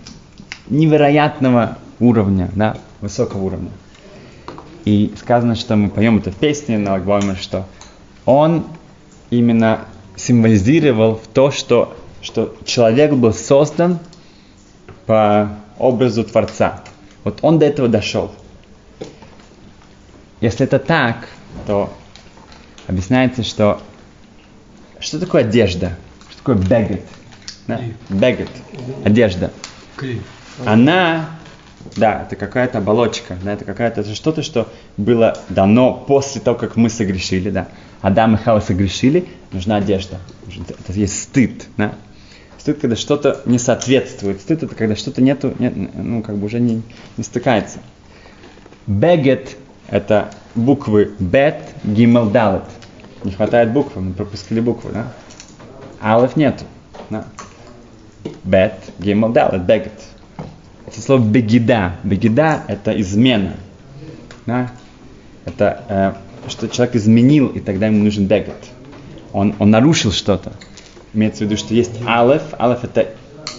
невероятного 0.69 1.79
уровня, 1.99 2.51
да, 2.55 2.77
высокого 3.01 3.43
уровня. 3.43 3.71
И 4.87 5.13
сказано, 5.21 5.55
что 5.57 5.77
мы 5.77 5.91
поем 5.91 6.17
это 6.17 6.31
в 6.31 6.37
песне 6.37 6.79
на 6.79 6.93
Лагбойме, 6.93 7.35
что 7.35 7.67
он 8.25 8.67
именно 9.29 9.81
символизировал 10.17 11.21
то, 11.35 11.51
что, 11.51 11.95
что 12.23 12.57
человек 12.65 13.13
был 13.13 13.35
создан 13.35 13.99
по 15.05 15.51
образу 15.79 16.25
Творца. 16.25 16.83
Вот 17.25 17.41
он 17.43 17.59
до 17.59 17.67
этого 17.67 17.89
дошел. 17.89 18.33
Если 20.41 20.65
это 20.65 20.79
так, 20.79 21.29
то 21.67 21.93
объясняется, 22.87 23.43
что 23.43 23.81
что 24.99 25.19
такое 25.19 25.43
одежда? 25.43 25.93
Что 26.31 26.39
такое 26.39 26.57
бегет? 26.57 27.05
Да? 27.67 27.81
Бегет. 28.09 28.51
Одежда. 29.05 29.53
Она, 30.65 31.31
да, 31.97 32.23
это 32.23 32.37
какая-то 32.37 32.79
оболочка, 32.79 33.37
да, 33.43 33.53
это 33.53 33.65
какая-то 33.65 34.01
это 34.01 34.15
что-то, 34.15 34.43
что 34.43 34.69
было 34.97 35.39
дано 35.49 35.93
после 35.95 36.41
того, 36.41 36.57
как 36.57 36.77
мы 36.77 36.91
согрешили, 36.91 37.51
да. 37.51 37.69
Адам 38.01 38.35
и 38.35 38.39
Хава 38.39 38.61
согрешили, 38.61 39.27
нужна 39.53 39.77
одежда. 39.77 40.19
Это 40.49 40.93
есть 40.93 41.23
стыд, 41.23 41.67
да. 41.77 41.93
Стыд, 42.59 42.81
когда 42.81 42.97
что-то 42.97 43.43
не 43.47 43.59
соответствует. 43.59 44.41
Стыд 44.41 44.63
это 44.63 44.75
когда 44.75 44.97
что-то 44.97 45.23
нету, 45.23 45.55
нет, 45.59 45.75
ну, 45.95 46.23
как 46.23 46.37
бы 46.37 46.47
уже 46.47 46.61
не, 46.61 46.83
не 47.17 47.25
стыкается. 47.25 47.79
Бегет 48.87 49.57
это 49.89 50.31
буквы 50.55 51.13
бет, 51.19 51.63
гимел, 51.85 52.29
далет. 52.29 52.65
Не 53.23 53.33
хватает 53.33 53.73
буквы, 53.73 54.03
мы 54.03 54.13
пропустили 54.15 54.61
буквы, 54.61 54.93
да? 54.93 55.13
Алеф 56.01 56.37
нету. 56.37 56.65
Да. 57.11 57.27
Бет, 58.45 58.75
гимел, 58.99 59.29
далет, 59.29 59.63
бегет. 59.63 59.93
Это 60.87 61.01
слово 61.01 61.21
бегида. 61.21 61.97
Бегида 62.05 62.63
это 62.69 62.99
измена. 63.01 63.55
Да? 64.47 64.71
Это 65.45 65.85
э, 65.89 66.49
что 66.51 66.69
человек 66.69 66.97
изменил, 66.97 67.49
и 67.49 67.61
тогда 67.61 67.87
ему 67.87 68.05
нужен 68.05 68.27
бегет. 68.27 68.57
Он, 69.33 69.55
он 69.59 69.71
нарушил 69.71 70.13
что-то. 70.13 70.53
Имеется 71.13 71.39
в 71.39 71.47
виду, 71.47 71.57
что 71.57 71.75
есть 71.75 71.93
алеф. 72.07 72.43
Алеф 72.59 72.85
это 72.85 73.09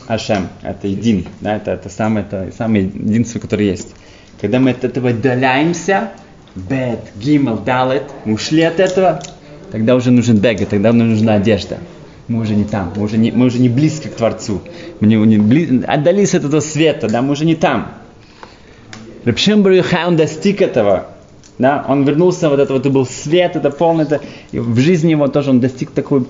Ашем, 0.07 0.47
это 0.63 0.87
един, 0.87 1.27
да, 1.41 1.57
это, 1.57 1.71
это 1.71 1.89
самое, 1.89 2.25
это 2.25 2.49
самое 2.57 2.85
единство, 2.85 3.39
которое 3.39 3.65
есть. 3.65 3.93
Когда 4.39 4.59
мы 4.59 4.71
от 4.71 4.85
этого 4.85 5.09
отдаляемся, 5.09 6.11
бет, 6.55 6.99
гимел, 7.17 7.57
далет, 7.57 8.03
мы 8.23 8.35
ушли 8.35 8.61
от 8.61 8.79
этого, 8.79 9.21
тогда 9.69 9.95
уже 9.95 10.11
нужен 10.11 10.37
бега, 10.37 10.65
тогда 10.65 10.93
нужна 10.93 11.35
одежда. 11.35 11.77
Мы 12.27 12.41
уже 12.41 12.55
не 12.55 12.65
там, 12.65 12.91
мы 12.95 13.03
уже 13.03 13.17
не, 13.17 13.31
мы 13.31 13.45
уже 13.45 13.59
не 13.59 13.69
близко 13.69 14.09
к 14.09 14.15
Творцу. 14.15 14.61
Мы 14.99 15.07
не, 15.07 15.15
бли- 15.37 15.83
отдались 15.85 16.35
от 16.35 16.43
этого 16.43 16.59
света, 16.59 17.07
да, 17.07 17.21
мы 17.21 17.31
уже 17.31 17.45
не 17.45 17.55
там. 17.55 17.87
Рабшим 19.23 19.63
Барюхай, 19.63 20.05
он 20.05 20.15
достиг 20.17 20.61
этого. 20.61 21.07
Да, 21.57 21.83
он 21.87 22.03
вернулся, 22.03 22.49
вот 22.49 22.59
это 22.59 22.73
вот, 22.73 22.81
это 22.81 22.89
был 22.91 23.05
свет, 23.05 23.55
это 23.55 23.71
полное, 23.71 24.05
это, 24.05 24.21
и 24.51 24.59
в 24.59 24.77
жизни 24.77 25.11
его 25.11 25.27
тоже 25.27 25.49
он 25.49 25.59
достиг 25.59 25.89
такой 25.91 26.25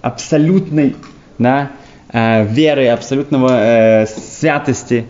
абсолютной 0.00 0.96
да, 1.38 1.70
э, 2.12 2.44
веры, 2.46 2.88
абсолютного 2.88 3.50
э, 4.02 4.06
святости. 4.06 5.04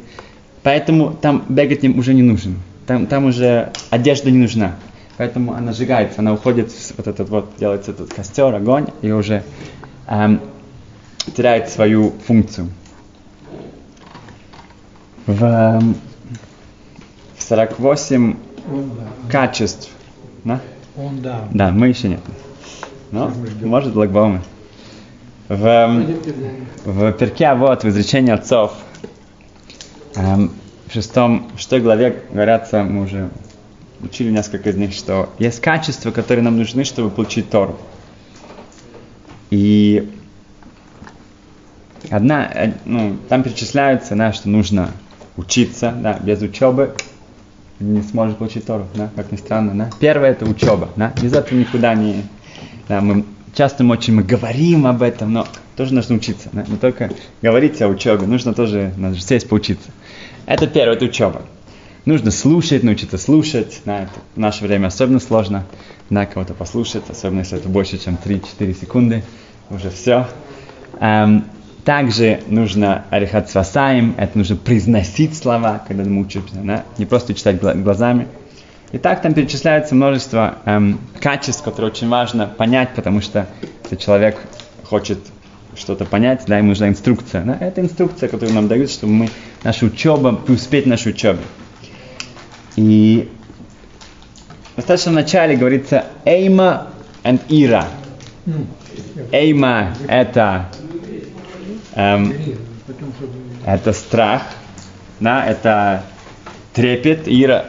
Поэтому 0.62 1.16
там 1.20 1.44
бегать 1.48 1.82
не- 1.82 1.88
уже 1.90 2.12
не 2.12 2.22
нужен. 2.22 2.56
Там, 2.86 3.06
там 3.06 3.24
уже 3.24 3.70
одежда 3.90 4.30
не 4.30 4.38
нужна. 4.38 4.76
Поэтому 5.16 5.54
она 5.54 5.72
сжигается, 5.72 6.20
она 6.20 6.34
уходит, 6.34 6.70
вот 6.96 7.06
этот 7.06 7.28
вот, 7.30 7.52
делается 7.58 7.92
этот 7.92 8.12
костер, 8.12 8.54
огонь, 8.54 8.86
и 9.00 9.12
уже 9.12 9.44
эм, 10.06 10.40
теряет 11.36 11.70
свою 11.70 12.12
функцию. 12.26 12.70
В, 15.26 15.80
в 17.36 17.42
48 17.42 18.36
Он 18.70 18.90
да. 18.90 19.30
качеств, 19.30 19.90
да? 20.44 20.60
Он 20.96 21.20
да. 21.22 21.48
Да, 21.52 21.70
мы 21.70 21.88
еще 21.88 22.08
нет. 22.08 22.20
Но, 23.10 23.32
может, 23.62 23.94
Лагбаумы. 23.94 24.42
В, 25.48 26.14
в 26.84 27.12
перке 27.12 27.54
вот 27.54 27.84
в 27.84 27.88
изречении 27.88 28.32
отцов, 28.32 28.72
эм, 30.16 30.52
в 30.86 30.92
шестом, 30.92 31.50
в 31.54 31.58
шестой 31.58 31.80
главе 31.80 32.22
говорятся, 32.30 32.82
мы 32.82 33.04
уже 33.04 33.30
учили 34.00 34.30
несколько 34.30 34.70
из 34.70 34.76
них, 34.76 34.92
что 34.92 35.30
есть 35.38 35.60
качества, 35.60 36.10
которые 36.10 36.44
нам 36.44 36.58
нужны, 36.58 36.84
чтобы 36.84 37.10
получить 37.10 37.50
Тору. 37.50 37.76
И 39.54 40.10
одна, 42.10 42.50
э, 42.52 42.72
ну, 42.84 43.16
там 43.28 43.44
перечисляются, 43.44 44.16
да, 44.16 44.32
что 44.32 44.48
нужно 44.48 44.90
учиться, 45.36 45.94
да, 45.96 46.18
без 46.20 46.42
учебы 46.42 46.94
не 47.78 48.02
сможет 48.02 48.38
получить 48.38 48.66
Тору, 48.66 48.88
да, 48.96 49.10
как 49.14 49.30
ни 49.30 49.36
странно, 49.36 49.72
да. 49.76 49.90
Первое 50.00 50.32
это 50.32 50.44
учеба, 50.44 50.88
да, 50.96 51.12
без 51.22 51.34
этого 51.34 51.56
никуда 51.56 51.94
не, 51.94 52.24
да, 52.88 53.00
мы 53.00 53.24
часто 53.54 53.84
мы 53.84 53.92
очень 53.92 54.14
мы 54.14 54.24
говорим 54.24 54.88
об 54.88 55.02
этом, 55.02 55.32
но 55.32 55.46
тоже 55.76 55.94
нужно 55.94 56.16
учиться, 56.16 56.48
да, 56.52 56.64
не 56.66 56.76
только 56.76 57.12
говорить 57.40 57.80
о 57.80 57.86
учебе, 57.86 58.26
нужно 58.26 58.54
тоже, 58.54 58.92
надо 58.96 59.14
же 59.14 59.22
сесть 59.22 59.48
поучиться. 59.48 59.88
Это 60.46 60.66
первое, 60.66 60.96
это 60.96 61.04
учеба. 61.04 61.42
Нужно 62.06 62.32
слушать, 62.32 62.82
научиться 62.82 63.18
слушать, 63.18 63.82
да, 63.84 64.02
это 64.02 64.12
в 64.34 64.38
наше 64.38 64.64
время 64.64 64.88
особенно 64.88 65.20
сложно, 65.20 65.64
да, 66.10 66.26
кого-то 66.26 66.54
послушать, 66.54 67.04
особенно 67.08 67.40
если 67.40 67.58
это 67.58 67.68
больше, 67.68 67.98
чем 67.98 68.18
3-4 68.22 68.80
секунды, 68.80 69.22
уже 69.74 69.90
все. 69.90 70.26
Эм, 71.00 71.44
также 71.84 72.40
нужно 72.48 73.04
арихат 73.10 73.50
свасаем, 73.50 74.14
это 74.16 74.38
нужно 74.38 74.56
произносить 74.56 75.36
слова, 75.36 75.82
когда 75.86 76.04
мы 76.04 76.22
учимся, 76.22 76.54
да? 76.56 76.84
не 76.98 77.04
просто 77.04 77.34
читать 77.34 77.60
гла- 77.60 77.74
глазами. 77.74 78.26
И 78.92 78.98
так 78.98 79.22
там 79.22 79.34
перечисляется 79.34 79.94
множество 79.94 80.58
эм, 80.64 81.00
качеств, 81.20 81.62
которые 81.62 81.90
очень 81.90 82.08
важно 82.08 82.46
понять, 82.46 82.90
потому 82.94 83.20
что 83.20 83.46
если 83.82 83.96
человек 83.96 84.38
хочет 84.84 85.18
что-то 85.76 86.04
понять, 86.04 86.44
да, 86.46 86.58
ему 86.58 86.68
нужна 86.68 86.88
инструкция. 86.88 87.42
Да? 87.42 87.56
Это 87.60 87.80
инструкция, 87.80 88.28
которую 88.28 88.54
нам 88.54 88.68
дают, 88.68 88.90
чтобы 88.90 89.12
мы, 89.12 89.28
наша 89.64 89.86
учеба, 89.86 90.32
преуспеть 90.32 90.84
в 90.84 90.88
нашей 90.88 91.10
учебе. 91.10 91.40
И 92.76 93.28
достаточно 94.76 95.10
в 95.12 95.14
начале 95.14 95.56
говорится 95.56 96.06
эйма 96.24 96.88
and 97.24 97.40
ира. 97.48 97.88
Эйма 99.32 99.94
это 100.08 100.68
эм, 101.94 102.32
это 103.64 103.92
страх, 103.92 104.42
да, 105.20 105.44
это 105.46 106.04
трепет, 106.72 107.22
ира, 107.26 107.66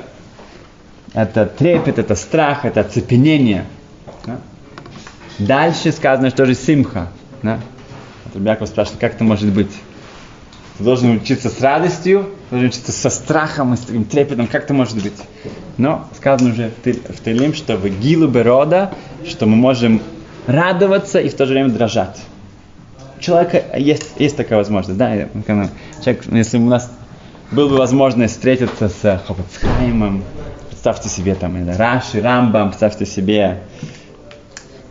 это 1.14 1.46
трепет, 1.46 2.00
это 2.00 2.16
страх, 2.16 2.66
это 2.66 2.82
оцепенение. 2.82 3.66
да. 4.26 4.40
Дальше 5.38 5.92
сказано, 5.92 6.30
что 6.30 6.46
же 6.46 6.56
симха. 6.56 7.10
Да? 7.44 7.60
Вот 8.26 8.36
Ребяков 8.36 8.70
спрашивает, 8.70 9.02
как 9.02 9.16
это 9.16 9.24
может 9.24 9.52
быть? 9.52 9.72
Ты 10.78 10.84
должен 10.84 11.12
учиться 11.12 11.50
с 11.50 11.62
радостью, 11.62 12.30
должен 12.50 12.70
учиться 12.70 12.92
со 12.92 13.10
страхом 13.10 13.74
и 13.74 13.78
с 13.78 13.82
таким 13.82 14.06
трепетом, 14.06 14.48
как 14.48 14.64
это 14.64 14.74
может 14.74 15.02
быть? 15.02 15.14
но 15.78 16.08
сказано 16.16 16.52
уже 16.52 16.72
в, 16.84 17.24
Тилим, 17.24 17.54
что 17.54 17.78
в 17.78 17.88
Гилу 17.88 18.28
Берода, 18.28 18.94
что 19.26 19.46
мы 19.46 19.56
можем 19.56 20.02
радоваться 20.48 21.20
и 21.20 21.30
в 21.30 21.36
то 21.36 21.46
же 21.46 21.54
время 21.54 21.70
дрожать. 21.70 22.22
У 23.18 23.22
человека 23.22 23.64
есть, 23.78 24.14
есть 24.20 24.38
такая 24.38 24.60
возможность, 24.60 24.98
да, 24.98 25.28
человек, 26.04 26.26
если 26.32 26.58
у 26.58 26.68
нас 26.70 26.92
была 27.52 27.70
бы 27.70 27.78
возможность 27.78 28.34
встретиться 28.36 28.90
с 28.90 29.22
Хопацхаймом, 29.28 30.24
представьте 30.70 31.10
себе 31.10 31.36
там 31.36 31.56
Раши, 31.78 32.22
Рамбам, 32.22 32.70
представьте 32.70 33.06
себе 33.06 33.62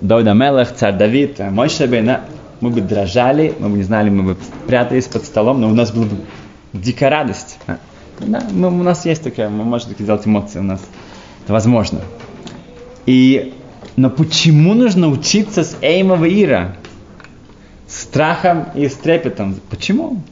Дойда 0.00 0.32
Мелах, 0.32 0.74
царь 0.74 0.96
Давид, 0.96 1.38
э, 1.38 1.50
мой 1.50 1.68
Шабейна, 1.68 2.22
мы 2.60 2.70
бы 2.70 2.80
дрожали, 2.80 3.54
мы 3.58 3.68
бы 3.68 3.76
не 3.76 3.82
знали, 3.84 4.10
мы 4.10 4.22
бы 4.22 4.36
прятались 4.66 5.06
под 5.06 5.24
столом, 5.24 5.60
но 5.60 5.68
у 5.68 5.74
нас 5.74 5.92
была 5.92 6.06
бы 6.06 6.16
дикая 6.72 7.10
радость. 7.10 7.58
а. 7.66 7.78
Да, 8.20 8.42
мы- 8.50 8.68
у 8.68 8.82
нас 8.82 9.04
есть 9.04 9.22
такая, 9.22 9.48
мы 9.48 9.64
можем 9.64 9.90
такие 9.90 10.04
делать 10.06 10.26
эмоции, 10.26 10.60
у 10.60 10.62
нас 10.62 10.80
это 11.44 11.52
возможно. 11.52 12.00
И, 13.06 13.54
но 13.96 14.10
почему 14.10 14.74
нужно 14.74 15.08
учиться 15.08 15.62
с 15.64 15.76
Эймова 15.80 16.28
Ира? 16.28 16.76
Страхом 17.86 18.66
и 18.74 18.88
с 18.88 18.94
трепетом. 18.94 19.60
Почему? 19.70 20.22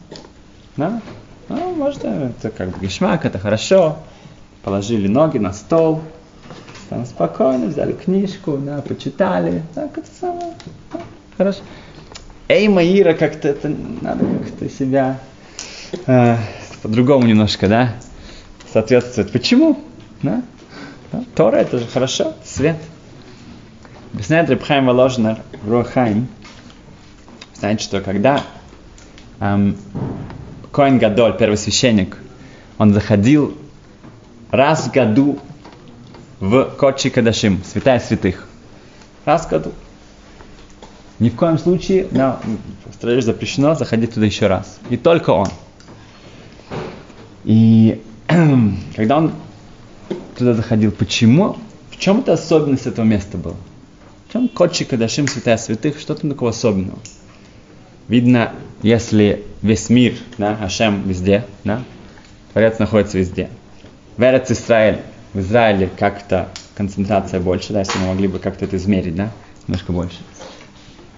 Да? 0.77 1.01
Ну, 1.49 1.75
может, 1.75 2.05
это 2.05 2.51
как 2.51 2.71
бы 2.71 2.87
гешмак, 2.87 3.25
это 3.25 3.39
хорошо. 3.39 3.99
Положили 4.65 5.07
ноги 5.07 5.39
на 5.39 5.53
стол, 5.53 6.03
там 6.89 7.07
спокойно 7.07 7.67
взяли 7.67 7.93
книжку, 7.93 8.59
да, 8.59 8.83
почитали. 8.83 9.63
Так, 9.75 9.97
это 9.97 10.09
самое. 10.21 10.53
да, 10.93 11.01
хорошо. 11.37 11.61
Эй, 12.49 12.69
Маира, 12.69 13.15
как-то 13.15 13.49
это 13.49 13.75
надо 14.03 14.27
как-то 14.27 14.69
себя 14.69 15.19
э, 16.07 16.37
по-другому 16.83 17.27
немножко, 17.27 17.67
да, 17.67 17.95
соответствовать. 18.73 19.33
Почему? 19.33 19.79
Да? 20.23 20.43
Да, 21.13 21.25
Тора 21.35 21.57
это 21.57 21.79
же 21.79 21.87
хорошо, 21.87 22.35
свет. 22.45 22.77
Объясняет 24.13 24.51
Рабхайм 24.51 24.87
Воложнер 24.87 25.39
в 25.63 25.71
Рухайм, 25.71 26.29
знаете, 27.55 27.83
что 27.83 28.03
когда 28.03 28.45
эм, 29.41 29.79
Коин 30.71 30.99
Гадоль, 30.99 31.35
первосвященник, 31.35 32.19
он 32.77 32.93
заходил 32.93 33.57
раз 34.51 34.87
в 34.87 34.93
году 34.93 35.39
в 36.41 36.65
Кочи 36.77 37.09
Кадашим, 37.09 37.63
святая 37.65 38.01
святых. 38.01 38.49
Раз 39.25 39.47
в 39.47 39.49
году. 39.49 39.73
Ни 41.19 41.31
в 41.31 41.37
коем 41.37 41.57
случае, 41.57 42.07
в 42.11 43.01
Израиле 43.01 43.23
запрещено 43.23 43.75
заходить 43.75 44.13
туда 44.13 44.27
еще 44.27 44.47
раз. 44.47 44.79
И 44.91 44.99
только 44.99 45.31
он. 45.31 45.49
И 47.45 48.03
когда 48.97 49.17
он 49.17 49.33
туда 50.37 50.53
заходил, 50.53 50.93
почему? 50.93 51.57
В 51.91 51.97
чем 51.97 52.21
это 52.21 52.35
особенность 52.35 52.87
этого 52.87 53.07
места 53.07 53.39
была? 53.39 53.55
В 54.33 54.35
чем 54.35 54.49
Кочи 54.49 54.87
Кадашим, 54.87 55.29
святая 55.29 55.59
святых, 55.59 56.01
что 56.01 56.15
там 56.15 56.31
такого 56.31 56.53
особенного? 56.53 56.99
Видно, 58.09 58.55
если 58.81 59.45
весь 59.61 59.91
мир, 59.91 60.15
да, 60.39 60.57
Ашем 60.59 61.07
везде, 61.07 61.45
да, 61.65 61.83
Творец 62.55 62.79
находится 62.79 63.19
везде. 63.19 63.51
В 64.17 64.23
Эрец 64.23 64.51
Израиль, 64.51 65.01
в 65.35 65.41
Израиле 65.41 65.91
как-то 65.99 66.49
концентрация 66.79 67.41
больше, 67.41 67.75
да, 67.75 67.81
если 67.81 67.99
мы 67.99 68.07
могли 68.07 68.27
бы 68.27 68.39
как-то 68.39 68.65
это 68.65 68.79
измерить, 68.79 69.15
да, 69.15 69.29
немножко 69.69 69.93
больше. 69.93 70.17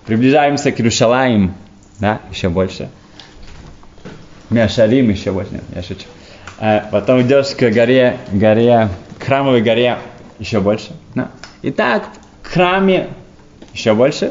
Приближаемся 0.06 0.73
к 0.73 0.80
Иерушалаим, 0.80 1.54
да, 2.00 2.21
еще 2.33 2.49
больше. 2.49 2.90
Миашарим 4.50 5.09
еще 5.11 5.30
больше, 5.30 5.52
нет, 5.52 5.62
я 5.73 5.85
шучу. 5.85 6.06
А 6.59 6.88
потом 6.90 7.23
идешь 7.23 7.54
к 7.54 7.61
горе, 7.61 8.18
горе, 8.33 8.88
к 9.21 9.23
храмовой 9.23 9.62
горе, 9.62 9.99
еще 10.40 10.61
больше. 10.61 10.97
Да. 11.14 11.30
Итак, 11.62 12.09
к 12.12 12.24
храме. 12.44 13.08
Еще 13.72 13.94
больше. 13.94 14.30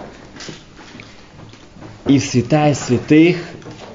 И 2.06 2.20
святая 2.20 2.74
святых, 2.74 3.38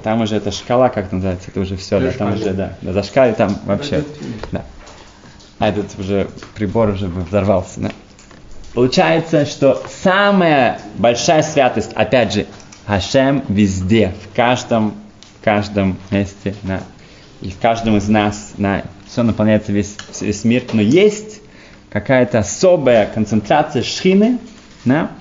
там 0.03 0.21
уже 0.21 0.35
эта 0.35 0.51
шкала, 0.51 0.89
как 0.89 1.11
называется, 1.11 1.51
это 1.51 1.59
уже 1.59 1.75
все, 1.77 1.99
да, 1.99 2.11
там 2.11 2.33
уже, 2.33 2.53
да, 2.53 2.77
да, 2.81 2.93
зашкали 2.93 3.33
там 3.33 3.55
вообще, 3.65 4.03
да. 4.51 4.63
А 5.59 5.69
этот 5.69 5.99
уже 5.99 6.27
прибор 6.55 6.89
уже 6.89 7.07
бы 7.07 7.21
взорвался, 7.21 7.81
да. 7.81 7.91
Получается, 8.73 9.45
что 9.45 9.83
самая 10.03 10.79
большая 10.97 11.43
святость, 11.43 11.91
опять 11.93 12.33
же, 12.33 12.47
Хашем 12.87 13.43
везде, 13.47 14.15
в 14.23 14.35
каждом, 14.35 14.95
в 15.39 15.43
каждом 15.43 15.97
месте, 16.09 16.55
да, 16.63 16.81
и 17.41 17.51
в 17.51 17.59
каждом 17.59 17.97
из 17.97 18.07
нас, 18.07 18.53
да, 18.57 18.83
все 19.07 19.21
наполняется 19.21 19.71
весь, 19.71 19.95
весь 20.19 20.43
мир, 20.45 20.63
но 20.73 20.81
есть 20.81 21.28
какая-то 21.89 22.39
особая 22.39 23.07
концентрация 23.07 23.83
шхины, 23.83 24.39
да, 24.85 25.11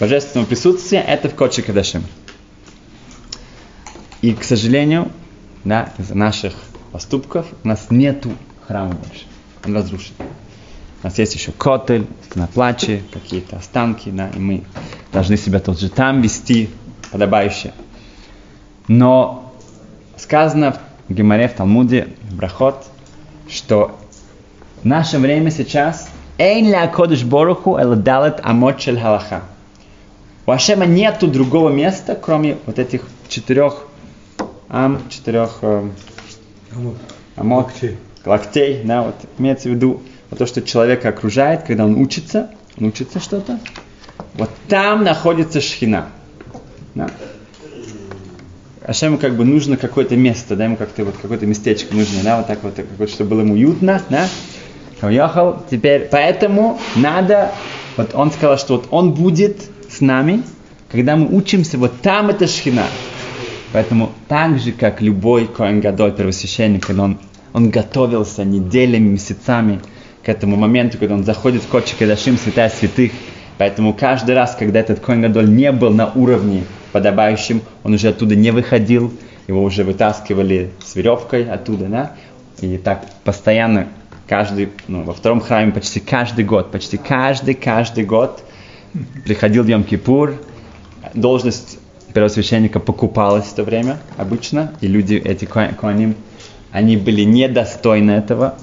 божественного 0.00 0.46
присутствия, 0.46 1.00
это 1.00 1.28
в 1.28 1.34
Коче 1.34 1.62
Кадашим. 1.62 2.04
И, 4.22 4.32
к 4.34 4.44
сожалению, 4.44 5.10
да, 5.64 5.92
из-за 5.98 6.14
наших 6.14 6.54
поступков 6.92 7.46
у 7.64 7.68
нас 7.68 7.86
нету 7.90 8.32
храма 8.66 8.94
больше. 8.94 9.24
Он 9.64 9.76
разрушен. 9.76 10.14
У 11.02 11.06
нас 11.06 11.18
есть 11.18 11.34
еще 11.34 11.52
котель, 11.52 12.06
на 12.34 12.48
плаче, 12.48 13.02
какие-то 13.12 13.56
останки, 13.56 14.10
да, 14.10 14.30
и 14.30 14.38
мы 14.38 14.64
должны 15.12 15.36
себя 15.36 15.60
тут 15.60 15.78
же 15.78 15.88
там 15.88 16.20
вести, 16.20 16.70
подобающе. 17.12 17.72
Но 18.88 19.54
сказано 20.16 20.76
в 21.08 21.14
Гемаре, 21.14 21.48
в 21.48 21.54
Талмуде, 21.54 22.08
в 22.28 22.34
Брахот, 22.34 22.84
что 23.48 23.98
наше 24.84 25.18
время 25.18 25.50
сейчас 25.50 26.08
«Эйн 26.38 26.70
ля 26.70 26.86
кодыш 26.86 27.24
боруху 27.24 27.76
эл 27.78 27.96
далет 27.96 28.40
амот 28.42 28.80
шель 28.80 28.98
халаха». 28.98 29.42
У 30.46 30.50
Ашема 30.50 30.86
нету 30.86 31.26
другого 31.26 31.70
места, 31.70 32.14
кроме 32.14 32.56
вот 32.66 32.78
этих 32.78 33.02
четырех 33.28 33.84
ам, 34.68 35.00
четырех 35.10 35.58
эм, 35.62 35.92
амот, 37.36 37.66
Локтей. 37.66 37.98
локтей, 38.24 38.82
да, 38.84 39.02
вот 39.02 39.14
имеется 39.38 39.68
в 39.68 39.72
виду 39.72 40.02
вот 40.30 40.38
то, 40.38 40.46
что 40.46 40.62
человека 40.62 41.08
окружает, 41.10 41.64
когда 41.64 41.84
он 41.84 41.96
учится, 41.96 42.50
он 42.78 42.86
учится 42.86 43.20
что-то, 43.20 43.58
вот 44.34 44.50
там 44.68 45.04
находится 45.04 45.60
шхина. 45.60 46.08
Да. 46.94 47.10
Ашему 48.86 49.18
как 49.18 49.36
бы 49.36 49.44
нужно 49.44 49.76
какое-то 49.76 50.16
место, 50.16 50.56
да, 50.56 50.64
ему 50.64 50.76
как-то 50.76 51.04
вот 51.04 51.16
какое-то 51.20 51.44
местечко 51.44 51.94
нужно, 51.94 52.22
да, 52.22 52.38
вот 52.38 52.46
так 52.46 52.60
вот 52.62 53.10
чтобы 53.10 53.30
было 53.30 53.40
ему 53.40 53.54
уютно, 53.54 54.02
да. 54.08 54.28
Он 55.00 55.10
ехал, 55.10 55.58
теперь, 55.70 56.08
поэтому 56.10 56.78
надо, 56.96 57.52
вот 57.96 58.14
он 58.14 58.32
сказал, 58.32 58.58
что 58.58 58.76
вот 58.76 58.88
он 58.90 59.12
будет 59.12 59.62
с 59.88 60.00
нами, 60.00 60.42
когда 60.90 61.16
мы 61.16 61.34
учимся, 61.36 61.78
вот 61.78 62.00
там 62.00 62.30
это 62.30 62.46
шхина. 62.46 62.84
Поэтому 63.72 64.10
так 64.28 64.58
же, 64.58 64.72
как 64.72 65.00
любой 65.00 65.46
Коэн 65.46 65.80
Гадоль, 65.80 66.12
первосвященник, 66.12 66.86
когда 66.86 67.04
он, 67.04 67.18
он 67.52 67.70
готовился 67.70 68.44
неделями, 68.44 69.10
месяцами 69.10 69.80
к 70.24 70.28
этому 70.28 70.56
моменту, 70.56 70.98
когда 70.98 71.14
он 71.14 71.24
заходит 71.24 71.62
в 71.62 71.68
Кочи 71.68 71.94
Кадашим, 71.96 72.36
святая 72.36 72.70
святых, 72.70 73.12
поэтому 73.56 73.92
каждый 73.94 74.34
раз, 74.34 74.56
когда 74.58 74.80
этот 74.80 75.00
Коэн 75.00 75.22
Гадоль 75.22 75.48
не 75.48 75.70
был 75.70 75.90
на 75.90 76.10
уровне 76.12 76.64
подобающим, 76.92 77.60
он 77.84 77.94
уже 77.94 78.08
оттуда 78.08 78.34
не 78.34 78.50
выходил, 78.50 79.12
его 79.46 79.62
уже 79.62 79.84
вытаскивали 79.84 80.70
с 80.84 80.96
веревкой 80.96 81.48
оттуда, 81.48 81.86
да, 81.86 82.12
и 82.60 82.78
так 82.78 83.04
постоянно 83.22 83.86
каждый, 84.28 84.70
ну, 84.88 85.02
во 85.02 85.14
втором 85.14 85.40
храме 85.40 85.72
почти 85.72 86.00
каждый 86.00 86.44
год, 86.44 86.70
почти 86.70 86.98
каждый, 86.98 87.54
каждый 87.54 88.04
год 88.04 88.44
приходил 89.24 89.64
Йом-Кипур, 89.64 90.36
должность 91.14 91.78
первосвященника 92.12 92.80
покупалась 92.80 93.46
в 93.46 93.54
то 93.54 93.64
время 93.64 93.98
обычно, 94.16 94.72
и 94.80 94.86
люди, 94.86 95.14
эти 95.14 95.44
ко- 95.44 95.74
коаним, 95.78 96.14
они 96.72 96.96
были 96.96 97.22
недостойны 97.22 98.12
этого, 98.12 98.56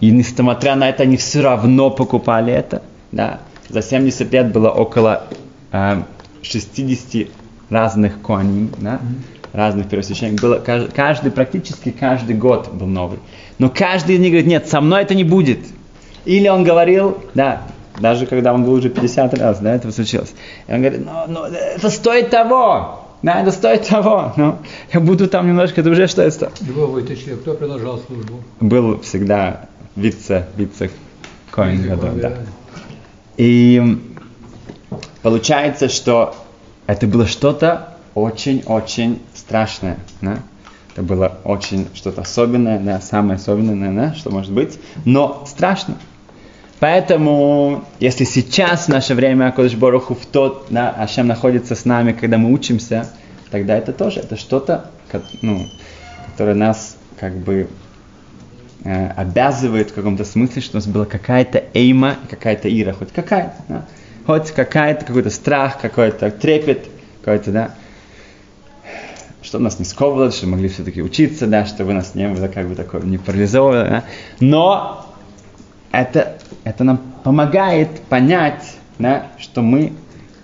и 0.00 0.10
несмотря 0.10 0.76
на 0.76 0.88
это, 0.88 1.02
они 1.02 1.16
все 1.16 1.42
равно 1.42 1.90
покупали 1.90 2.52
это, 2.52 2.82
да. 3.12 3.40
За 3.68 3.82
70 3.82 4.32
лет 4.32 4.52
было 4.52 4.70
около 4.70 5.24
э, 5.72 6.02
60 6.42 7.28
разных 7.68 8.20
коаним, 8.22 8.70
да, 8.78 9.00
разных 9.52 9.88
первосвященников. 9.88 10.40
Было, 10.42 10.88
каждый, 10.94 11.30
практически 11.30 11.90
каждый 11.90 12.36
год 12.36 12.72
был 12.72 12.86
новый. 12.86 13.18
Но 13.58 13.70
каждый 13.70 14.16
из 14.16 14.20
них 14.20 14.30
говорит, 14.30 14.46
нет, 14.48 14.68
со 14.68 14.80
мной 14.80 15.02
это 15.02 15.14
не 15.14 15.24
будет. 15.24 15.60
Или 16.24 16.48
он 16.48 16.64
говорил, 16.64 17.18
да, 17.34 17.62
даже 17.98 18.26
когда 18.26 18.52
он 18.52 18.64
был 18.64 18.74
уже 18.74 18.88
50 18.88 19.34
раз, 19.34 19.58
да, 19.60 19.74
это 19.74 19.90
случилось. 19.92 20.32
И 20.66 20.72
он 20.72 20.80
говорит, 20.80 21.04
ну, 21.04 21.24
ну, 21.28 21.44
это 21.44 21.90
стоит 21.90 22.30
того, 22.30 23.04
да, 23.22 23.42
это 23.42 23.50
стоит 23.50 23.86
того. 23.86 24.32
Ну, 24.36 24.58
я 24.92 25.00
буду 25.00 25.28
там 25.28 25.48
немножко, 25.48 25.80
это 25.80 25.90
уже 25.90 26.06
что 26.06 26.22
это? 26.22 26.52
Его 26.60 26.86
вытащили. 26.86 27.34
Кто 27.34 27.54
продолжал 27.54 27.98
службу? 28.06 28.42
Был 28.60 29.00
всегда 29.00 29.68
вице, 29.96 30.46
вице 30.56 30.90
коин 31.50 31.82
Вице-коэн, 31.82 31.98
гадоль, 31.98 32.20
да. 32.20 32.30
да. 32.30 32.36
И 33.36 33.98
получается, 35.22 35.88
что 35.88 36.34
это 36.86 37.06
было 37.06 37.26
что-то 37.26 37.94
очень-очень 38.14 39.20
страшное. 39.34 39.98
Да? 40.20 40.38
Это 40.98 41.06
было 41.06 41.38
очень 41.44 41.86
что-то 41.94 42.22
особенное, 42.22 42.80
да, 42.80 43.00
самое 43.00 43.36
особенное, 43.36 43.76
наверное, 43.76 44.14
что 44.14 44.32
может 44.32 44.52
быть, 44.52 44.80
но 45.04 45.44
страшно. 45.46 45.94
Поэтому, 46.80 47.84
если 48.00 48.24
сейчас 48.24 48.86
в 48.86 48.88
наше 48.88 49.14
время 49.14 49.46
Акодыш 49.46 49.76
Боруху 49.76 50.16
в 50.16 50.26
тот, 50.26 50.66
да, 50.70 50.90
Ашем 50.90 51.28
находится 51.28 51.76
с 51.76 51.84
нами, 51.84 52.10
когда 52.10 52.36
мы 52.36 52.52
учимся, 52.52 53.08
тогда 53.52 53.78
это 53.78 53.92
тоже, 53.92 54.18
это 54.18 54.36
что-то, 54.36 54.90
ну, 55.40 55.68
которое 56.32 56.54
нас 56.54 56.96
как 57.20 57.36
бы 57.36 57.68
э, 58.82 59.10
обязывает 59.10 59.90
в 59.90 59.94
каком-то 59.94 60.24
смысле, 60.24 60.62
что 60.62 60.78
у 60.78 60.78
нас 60.78 60.88
была 60.88 61.04
какая-то 61.04 61.62
эйма, 61.74 62.16
какая-то 62.28 62.68
ира, 62.68 62.92
хоть 62.92 63.12
какая-то, 63.12 63.62
да? 63.68 63.84
хоть 64.26 64.50
какая-то, 64.50 65.04
какой-то 65.04 65.30
страх, 65.30 65.80
какой-то 65.80 66.32
трепет, 66.32 66.88
какой-то, 67.22 67.52
да, 67.52 67.74
что 69.48 69.58
нас 69.58 69.78
не 69.78 69.86
сковывало, 69.86 70.30
что 70.30 70.44
мы 70.44 70.52
могли 70.52 70.68
все-таки 70.68 71.00
учиться, 71.00 71.46
да, 71.46 71.64
чтобы 71.64 71.94
нас 71.94 72.14
не 72.14 72.28
было 72.28 72.48
как 72.48 72.68
бы 72.68 72.74
такое 72.74 73.00
не 73.00 73.16
парализовано, 73.16 73.84
да? 73.88 74.04
но 74.40 75.06
это, 75.90 76.36
это 76.64 76.84
нам 76.84 77.00
помогает 77.24 77.88
понять, 78.10 78.74
да, 78.98 79.28
что 79.38 79.62
мы, 79.62 79.94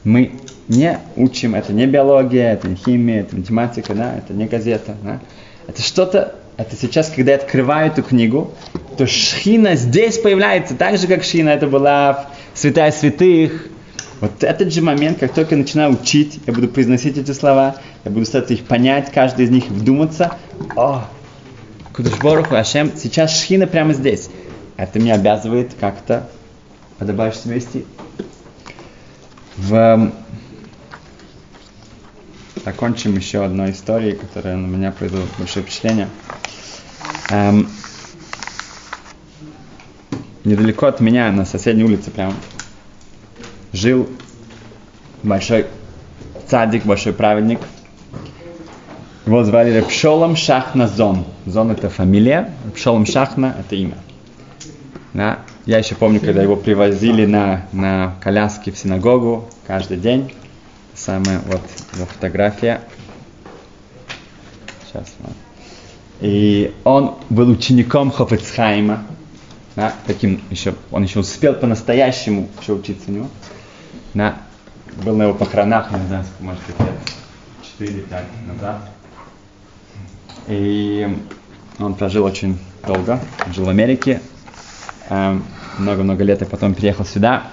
мы 0.05 0.33
не 0.69 0.99
учим, 1.17 1.55
это 1.55 1.75
не 1.75 1.87
биология, 1.87 2.55
это 2.55 2.67
не 2.67 2.77
химия, 2.77 3.21
это 3.21 3.37
математика, 3.37 3.93
да, 3.95 4.15
это 4.17 4.33
не 4.33 4.47
газета, 4.47 4.97
да, 5.03 5.21
это 5.67 5.83
что-то, 5.83 6.37
это 6.57 6.75
сейчас, 6.75 7.11
когда 7.15 7.33
я 7.33 7.37
открываю 7.37 7.89
эту 7.89 8.03
книгу, 8.03 8.53
то 8.97 9.07
шхина 9.07 9.75
здесь 9.75 10.17
появляется, 10.17 10.77
так 10.77 10.97
же, 10.97 11.09
как 11.09 11.25
шхина 11.25 11.51
это 11.51 11.67
была 11.67 12.31
в 12.55 12.59
святая 12.59 12.91
святых. 12.91 13.67
Вот 14.25 14.43
этот 14.43 14.73
же 14.73 14.81
момент, 14.81 15.19
как 15.19 15.35
только 15.35 15.55
я 15.55 15.61
начинаю 15.61 15.93
учить, 15.93 16.41
я 16.47 16.55
буду 16.55 16.67
произносить 16.67 17.19
эти 17.19 17.33
слова, 17.33 17.77
я 18.07 18.11
буду 18.11 18.25
стараться 18.25 18.55
их 18.55 18.65
понять, 18.65 19.13
каждый 19.13 19.45
из 19.45 19.51
них 19.51 19.67
вдуматься. 19.67 20.39
О, 20.77 21.07
Кудышборуху, 21.93 22.55
Ашем, 22.55 22.91
сейчас 22.97 23.39
шхина 23.39 23.67
прямо 23.67 23.93
здесь. 23.93 24.31
Это 24.79 24.99
меня 24.99 25.17
обязывает 25.17 25.75
как-то 25.79 26.31
подобающе 26.99 27.39
себя 27.41 27.55
вести. 27.57 27.85
В 29.59 30.11
закончим 32.65 33.15
еще 33.19 33.45
одной 33.45 33.73
историей, 33.73 34.17
которая 34.17 34.57
на 34.57 34.67
меня 34.67 34.91
произвела 34.91 35.27
большое 35.37 35.67
впечатление. 35.67 36.09
Эм, 37.29 37.69
недалеко 40.45 40.87
от 40.87 41.01
меня, 41.01 41.31
на 41.31 41.45
соседней 41.45 41.85
улице 41.85 42.11
прям, 42.11 42.33
жил 43.75 44.09
большой 45.23 45.67
цадик, 46.49 46.87
большой 46.87 47.13
праведник. 47.13 47.59
Его 49.27 49.43
звали 49.43 49.77
Репшолом 49.77 50.37
Шахна 50.37 50.87
Зон. 50.87 51.25
Зон 51.45 51.71
это 51.71 51.91
фамилия, 51.91 52.55
Репшолом 52.67 53.05
Шахна 53.05 53.57
это 53.59 53.75
имя. 53.75 53.99
Да? 55.13 55.41
Я 55.67 55.79
еще 55.79 55.95
помню, 55.95 56.21
когда 56.21 56.43
его 56.43 56.57
привозили 56.57 57.27
на, 57.27 57.67
на 57.73 58.15
коляске 58.23 58.71
в 58.71 58.79
синагогу 58.79 59.49
каждый 59.67 59.97
день 59.97 60.33
самая 60.95 61.41
вот 61.47 61.63
его 61.95 62.07
фотография. 62.07 62.81
Сейчас. 64.87 65.13
И 66.21 66.73
он 66.85 67.17
был 67.29 67.49
учеником 67.51 68.11
Хофецхайма. 68.11 69.05
Да, 69.75 69.93
таким 70.07 70.41
еще, 70.51 70.75
он 70.93 71.03
еще 71.03 71.19
успел 71.19 71.55
по-настоящему 71.55 72.49
еще 72.61 72.75
учиться 72.75 73.05
у 73.09 73.13
него. 73.13 73.29
Да, 74.15 74.37
был 75.05 75.17
на 75.17 75.25
его 75.25 75.35
похоронах, 75.35 75.91
не 75.91 76.07
знаю, 76.07 76.25
может 76.39 76.63
быть, 76.67 76.79
лет 76.79 78.07
4-5 78.09 78.25
назад. 78.47 78.81
И 80.47 81.19
он 81.81 81.95
прожил 81.95 82.25
очень 82.25 82.59
долго, 82.87 83.19
жил 83.53 83.65
в 83.65 83.69
Америке, 83.69 84.21
эм, 85.09 85.45
много-много 85.79 86.23
лет, 86.23 86.43
и 86.43 86.45
потом 86.45 86.75
переехал 86.75 87.05
сюда. 87.05 87.49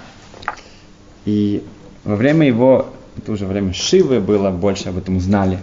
И 1.25 1.65
во 2.03 2.15
время 2.15 2.45
его 2.45 2.93
это 3.17 3.31
уже 3.31 3.45
время 3.47 3.73
Шивы 3.73 4.19
было, 4.19 4.51
больше 4.51 4.89
об 4.89 4.97
этом 4.97 5.17
узнали. 5.17 5.59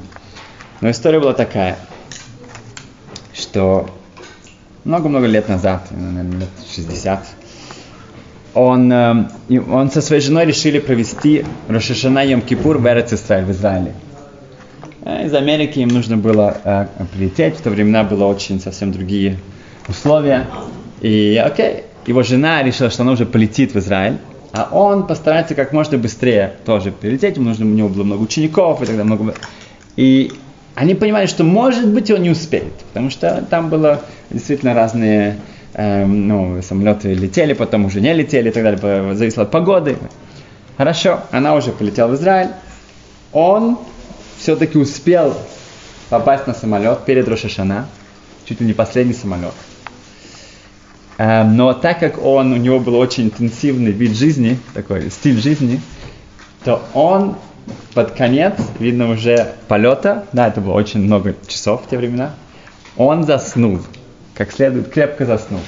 Но 0.80 0.90
история 0.90 1.20
была 1.20 1.32
такая, 1.32 1.78
что 3.32 3.88
много-много 4.84 5.26
лет 5.26 5.48
назад, 5.48 5.88
наверное, 5.90 6.40
лет 6.40 6.48
60, 6.74 7.26
он, 8.59 8.92
э, 8.92 9.29
он 9.71 9.90
со 9.90 10.01
своей 10.01 10.23
женой 10.23 10.47
решили 10.47 10.79
провести 10.79 11.44
Рошашана 11.68 12.25
Йом 12.25 12.42
Кипур 12.42 12.79
в 12.79 12.87
Эрец 12.87 13.12
Исраиль, 13.12 13.44
в 13.44 13.51
Израиле. 13.51 13.94
Э, 15.05 15.27
из 15.27 15.35
Америки 15.35 15.79
им 15.79 15.88
нужно 15.88 16.16
было 16.16 16.57
э, 16.64 16.87
прилететь, 17.12 17.57
в 17.57 17.62
то 17.62 17.71
времена 17.71 18.05
было 18.05 18.25
очень 18.25 18.61
совсем 18.61 18.92
другие 18.92 19.38
условия. 19.88 20.47
И 21.01 21.40
окей, 21.42 21.85
его 22.07 22.23
жена 22.23 22.62
решила, 22.62 22.90
что 22.90 23.03
она 23.03 23.12
уже 23.12 23.27
полетит 23.27 23.75
в 23.75 23.79
Израиль 23.79 24.18
а 24.53 24.68
он 24.73 25.07
постарается 25.07 25.55
как 25.55 25.73
можно 25.73 25.99
быстрее 25.99 26.55
тоже 26.64 26.90
перелететь, 26.90 27.37
ему 27.37 27.49
нужно, 27.49 27.66
у 27.66 27.68
него 27.68 27.88
было 27.88 28.05
много 28.05 28.23
учеников 28.23 28.83
и 28.83 28.87
далее, 28.87 29.05
много... 29.05 29.35
И 29.97 30.33
они 30.75 30.94
понимали, 30.94 31.27
что 31.27 31.44
может 31.44 31.88
быть 31.88 32.11
он 32.11 32.23
не 32.23 32.31
успеет, 32.31 32.73
потому 32.92 33.11
что 33.11 33.44
там 33.51 33.68
было 33.68 34.03
действительно 34.31 34.75
разные 34.75 35.29
эм, 35.29 35.40
ну, 35.78 36.60
самолеты 36.60 37.14
летели, 37.14 37.52
потом 37.52 37.84
уже 37.84 38.00
не 38.00 38.12
летели 38.12 38.48
и 38.48 38.52
так 38.52 38.64
далее, 38.64 39.14
зависело 39.14 39.44
от 39.44 39.52
погоды. 39.52 39.96
Хорошо, 40.76 41.20
она 41.30 41.54
уже 41.54 41.70
полетела 41.70 42.08
в 42.08 42.14
Израиль, 42.14 42.50
он 43.32 43.78
все-таки 44.38 44.78
успел 44.78 45.36
попасть 46.08 46.46
на 46.46 46.54
самолет 46.54 47.04
перед 47.04 47.28
Рошашана, 47.28 47.86
чуть 48.44 48.60
ли 48.60 48.66
не 48.66 48.72
последний 48.72 49.12
самолет. 49.12 49.54
Эм, 51.18 51.56
но 51.56 51.74
так 51.74 51.98
как 52.00 52.24
он, 52.24 52.52
у 52.52 52.56
него 52.56 52.78
был 52.78 52.94
очень 52.94 53.24
интенсивный 53.24 53.92
вид 53.92 54.16
жизни, 54.16 54.58
такой 54.74 55.10
стиль 55.10 55.40
жизни, 55.40 55.80
то 56.64 56.82
он 56.94 57.36
под 57.94 58.12
конец, 58.12 58.54
видно 58.78 59.10
уже 59.10 59.54
полета, 59.66 60.26
да, 60.32 60.48
это 60.48 60.60
было 60.60 60.74
очень 60.74 61.00
много 61.00 61.34
часов 61.46 61.84
в 61.84 61.90
те 61.90 61.98
времена, 61.98 62.34
он 62.96 63.24
заснул, 63.24 63.80
как 64.38 64.53
следует, 64.53 64.88
крепко 64.88 65.27
заснул. 65.27 65.61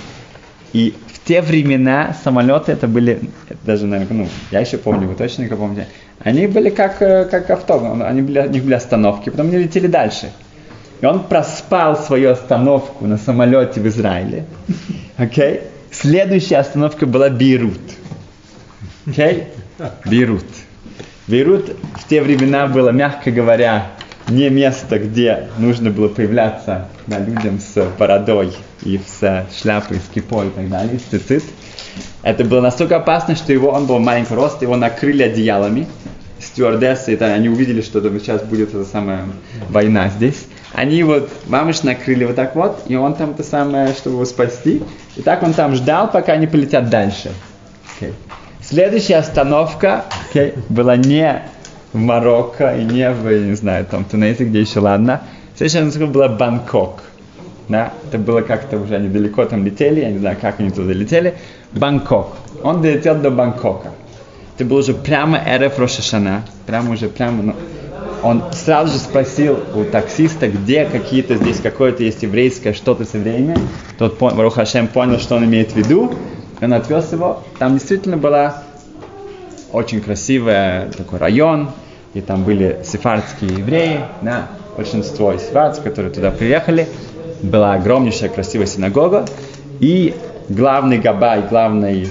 И 0.72 0.94
в 1.12 1.26
те 1.26 1.42
времена 1.42 2.14
самолеты 2.22 2.70
это 2.70 2.87
были, 2.87 3.20
даже, 3.64 3.87
наверное, 3.87 4.24
ну, 4.24 4.28
я 4.52 4.61
еще 4.61 4.78
помню, 4.78 5.09
вы 5.09 5.16
точно 5.16 5.42
не 5.42 5.48
помните, 5.48 5.88
они 6.20 6.46
были 6.46 6.70
как, 6.70 7.02
э, 7.02 7.24
как 7.24 7.50
автобус, 7.50 8.00
они 8.00 8.22
были, 8.22 8.38
у 8.38 8.50
них 8.50 8.62
были 8.62 8.74
остановки, 8.74 9.28
потом 9.28 9.48
они 9.48 9.59
летели 9.59 9.88
дальше. 9.88 10.30
И 11.00 11.06
он 11.06 11.24
проспал 11.24 11.96
свою 11.96 12.30
остановку 12.30 13.06
на 13.06 13.18
самолете 13.18 13.80
в 13.80 13.88
Израиле. 13.88 14.44
Okay? 15.18 15.64
Следующая 15.90 16.56
остановка 16.59 17.04
была 17.04 17.28
Бейрут. 17.28 17.78
Okay? 19.04 19.48
Бейрут. 20.06 20.46
Бейрут 21.26 21.76
в 21.96 22.09
те 22.09 22.22
времена 22.22 22.66
было, 22.68 22.88
мягко 22.88 23.30
говоря, 23.30 23.88
не 24.30 24.48
место, 24.48 24.98
где 24.98 25.48
нужно 25.58 25.90
было 25.90 26.08
появляться 26.08 26.88
да, 27.06 27.18
людям 27.18 27.60
с 27.60 27.82
бородой 27.98 28.52
и 28.82 28.98
с 28.98 29.46
шляпой, 29.60 29.98
с 29.98 30.14
кипой 30.14 30.48
и 30.48 30.50
так 30.50 30.68
далее, 30.68 30.98
с 30.98 31.02
цицит. 31.02 31.44
Это 32.22 32.44
было 32.44 32.60
настолько 32.60 32.96
опасно, 32.96 33.36
что 33.36 33.52
его, 33.52 33.70
он 33.70 33.86
был 33.86 33.98
маленького 33.98 34.36
роста, 34.36 34.64
его 34.64 34.76
накрыли 34.76 35.22
одеялами, 35.22 35.86
стюардессы, 36.38 37.14
это, 37.14 37.26
они 37.26 37.48
увидели, 37.48 37.82
что 37.82 38.00
сейчас 38.18 38.42
будет 38.42 38.70
эта 38.70 38.84
самая 38.84 39.24
война 39.68 40.08
здесь 40.08 40.46
они 40.72 41.02
вот, 41.02 41.30
мамыш 41.46 41.82
накрыли 41.82 42.24
вот 42.24 42.36
так 42.36 42.54
вот, 42.54 42.82
и 42.86 42.96
он 42.96 43.14
там 43.14 43.34
то 43.34 43.42
самое, 43.42 43.92
чтобы 43.92 44.16
его 44.16 44.24
спасти. 44.24 44.82
И 45.16 45.22
так 45.22 45.42
он 45.42 45.52
там 45.52 45.74
ждал, 45.74 46.10
пока 46.10 46.32
они 46.32 46.46
полетят 46.46 46.88
дальше. 46.88 47.32
Okay. 48.00 48.12
Следующая 48.62 49.16
остановка 49.16 50.04
okay, 50.32 50.58
была 50.68 50.96
не 50.96 51.42
в 51.92 51.98
Марокко 51.98 52.76
и 52.76 52.85
не 52.85 53.11
в, 53.11 53.31
не 53.31 53.55
знаю, 53.55 53.87
там 53.87 54.05
Тунисе, 54.05 54.44
где 54.44 54.61
еще 54.61 54.81
ладно. 54.81 55.22
Следующая 55.57 55.87
остановка 55.87 56.12
была 56.12 56.29
Бангкок. 56.29 57.03
Да, 57.68 57.92
это 58.09 58.18
было 58.18 58.40
как-то 58.40 58.79
уже 58.79 58.96
они 58.96 59.09
далеко 59.09 59.44
там 59.44 59.64
летели, 59.64 60.00
я 60.00 60.11
не 60.11 60.18
знаю, 60.18 60.37
как 60.40 60.59
они 60.59 60.70
туда 60.70 60.92
летели. 60.92 61.35
Бангкок. 61.72 62.37
Он 62.62 62.83
долетел 62.83 63.14
до 63.14 63.31
Бангкока. 63.31 63.92
Это 64.57 64.64
был 64.64 64.79
уже 64.79 64.92
прямо 64.92 65.38
РФ 65.38 65.79
Рошашана. 65.79 66.42
Прямо 66.66 66.92
уже, 66.92 67.09
прямо, 67.09 67.42
ну, 67.42 67.55
он 68.22 68.42
сразу 68.53 68.92
же 68.92 68.98
спросил 68.98 69.59
у 69.74 69.85
таксиста, 69.85 70.48
где 70.48 70.85
какие-то 70.85 71.37
здесь 71.37 71.61
какое-то 71.61 72.03
есть 72.03 72.22
еврейское 72.22 72.74
что-то 72.74 73.05
с 73.05 73.14
евреями. 73.14 73.57
Тот 73.98 74.18
Барух 74.18 74.55
Хашем 74.55 74.88
понял, 74.88 75.18
что 75.18 75.37
он 75.37 75.44
имеет 75.44 75.72
в 75.72 75.76
виду. 75.76 76.12
Он 76.61 76.72
отвез 76.74 77.12
его. 77.12 77.42
Там 77.59 77.74
действительно 77.74 78.16
была 78.16 78.64
очень 79.72 80.00
красивый 80.00 80.90
такой 80.96 81.18
район, 81.18 81.70
и 82.14 82.20
там 82.20 82.44
были 82.44 82.80
сефардские 82.85 83.50
евреи, 83.59 84.00
да, 84.22 84.48
большинство 84.76 85.33
из 85.33 85.42
сефардцев, 85.42 85.85
которые 85.85 86.12
туда 86.12 86.30
приехали. 86.30 86.88
Была 87.42 87.74
огромнейшая 87.74 88.28
красивая 88.28 88.66
синагога, 88.66 89.26
и 89.78 90.14
главный 90.48 90.98
габай, 90.98 91.42
главный 91.48 92.09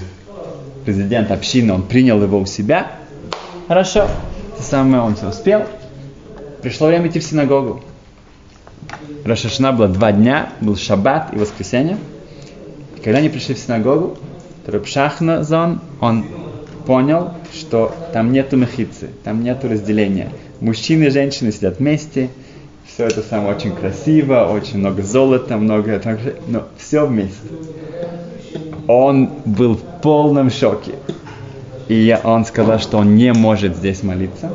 президент 0.86 1.32
общины, 1.32 1.74
он 1.74 1.84
принял 1.84 2.22
его 2.22 2.40
у 2.40 2.46
себя. 2.46 2.92
Хорошо, 3.68 4.08
самое 4.60 5.04
он 5.04 5.16
все 5.16 5.30
успел. 5.30 5.64
Пришло 6.62 6.88
время 6.88 7.08
идти 7.08 7.20
в 7.20 7.24
синагогу. 7.24 7.82
Рошашана 9.24 9.72
было 9.72 9.88
два 9.88 10.12
дня, 10.12 10.50
был 10.62 10.76
шаббат 10.76 11.34
и 11.34 11.38
воскресенье. 11.38 11.98
И 12.98 13.02
когда 13.02 13.20
они 13.20 13.30
пришли 13.30 13.54
в 13.54 13.60
синагогу, 13.60 14.18
то 14.66 14.72
Рабшахна 14.72 15.44
Зон, 15.44 15.82
он 16.02 16.26
понял, 16.90 17.34
что 17.54 17.94
там 18.14 18.32
нету 18.32 18.58
мехицы, 18.58 19.10
там 19.24 19.44
нету 19.44 19.70
разделения. 19.70 20.32
Мужчины 20.60 21.04
и 21.04 21.10
женщины 21.12 21.52
сидят 21.52 21.78
вместе, 21.78 22.30
все 22.88 23.06
это 23.06 23.22
самое 23.22 23.56
очень 23.56 23.76
красиво, 23.76 24.50
очень 24.52 24.80
много 24.80 25.04
золота, 25.04 25.56
много, 25.58 26.02
но 26.48 26.64
все 26.80 27.06
вместе. 27.06 27.38
Он 28.88 29.30
был 29.46 29.76
в 29.76 30.02
полном 30.02 30.50
шоке. 30.50 30.94
И 31.90 32.18
он 32.24 32.44
сказал, 32.44 32.80
что 32.80 32.98
он 32.98 33.16
не 33.16 33.34
может 33.34 33.76
здесь 33.76 34.02
молиться. 34.02 34.52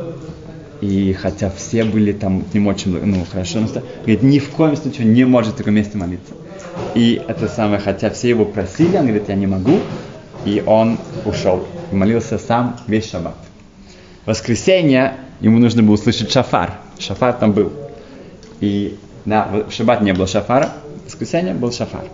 И 0.80 1.12
хотя 1.12 1.52
все 1.56 1.84
были 1.84 2.10
там 2.10 2.42
не 2.52 2.58
очень, 2.66 2.98
ну, 2.98 3.24
хорошо, 3.30 3.60
но 3.60 3.68
говорит, 3.68 4.24
ни 4.24 4.40
в 4.40 4.50
коем 4.50 4.74
случае 4.74 5.06
не 5.06 5.24
может 5.24 5.54
в 5.54 5.56
таком 5.58 5.74
месте 5.74 5.96
молиться. 5.96 6.34
И 6.96 7.22
это 7.28 7.46
самое, 7.46 7.78
хотя 7.78 8.10
все 8.10 8.30
его 8.30 8.44
просили, 8.44 8.96
он 8.96 9.04
говорит, 9.04 9.28
я 9.28 9.36
не 9.36 9.46
могу. 9.46 9.78
И 10.44 10.64
он 10.66 10.98
ушел 11.24 11.64
молился 11.94 12.38
сам 12.38 12.78
весь 12.86 13.10
шаббат. 13.10 13.36
В 14.24 14.28
воскресенье 14.28 15.14
ему 15.40 15.58
нужно 15.58 15.82
было 15.82 15.94
услышать 15.94 16.30
шафар. 16.30 16.74
Шафар 16.98 17.34
там 17.34 17.52
был. 17.52 17.72
И 18.60 18.98
да, 19.24 19.48
в 19.68 19.72
шаббат 19.72 20.00
не 20.02 20.12
было 20.12 20.26
шафара, 20.26 20.72
в 21.02 21.06
воскресенье 21.06 21.54
был 21.54 21.72
шафар. 21.72 22.04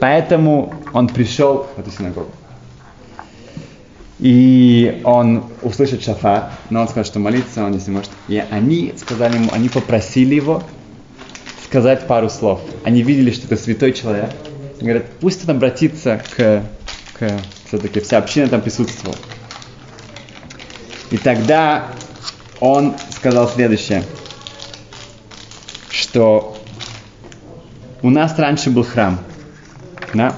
Поэтому 0.00 0.74
он 0.92 1.08
пришел 1.08 1.66
в 1.76 1.80
эту 1.80 1.90
синагогу. 1.90 2.30
И 4.18 5.00
он 5.04 5.44
услышит 5.62 6.04
шафар, 6.04 6.52
но 6.70 6.82
он 6.82 6.88
сказал, 6.88 7.04
что 7.04 7.18
молиться 7.18 7.64
он 7.64 7.72
не 7.72 7.90
может. 7.90 8.10
И 8.28 8.42
они 8.50 8.94
сказали 8.96 9.34
ему, 9.34 9.50
они 9.52 9.68
попросили 9.68 10.36
его 10.36 10.62
сказать 11.64 12.06
пару 12.06 12.28
слов. 12.28 12.60
Они 12.84 13.02
видели, 13.02 13.32
что 13.32 13.46
это 13.46 13.56
святой 13.56 13.92
человек. 13.92 14.30
И 14.78 14.84
говорят, 14.84 15.06
пусть 15.20 15.48
он 15.48 15.56
обратится 15.56 16.22
к, 16.36 16.62
к 17.14 17.40
все-таки 17.72 18.00
вся 18.00 18.18
община 18.18 18.48
там 18.48 18.60
присутствовала. 18.60 19.16
И 21.10 21.16
тогда 21.16 21.86
он 22.60 22.94
сказал 23.16 23.48
следующее, 23.48 24.04
что 25.88 26.58
у 28.02 28.10
нас 28.10 28.38
раньше 28.38 28.68
был 28.68 28.84
храм, 28.84 29.18
да? 30.12 30.36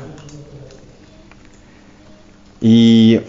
И 2.60 3.26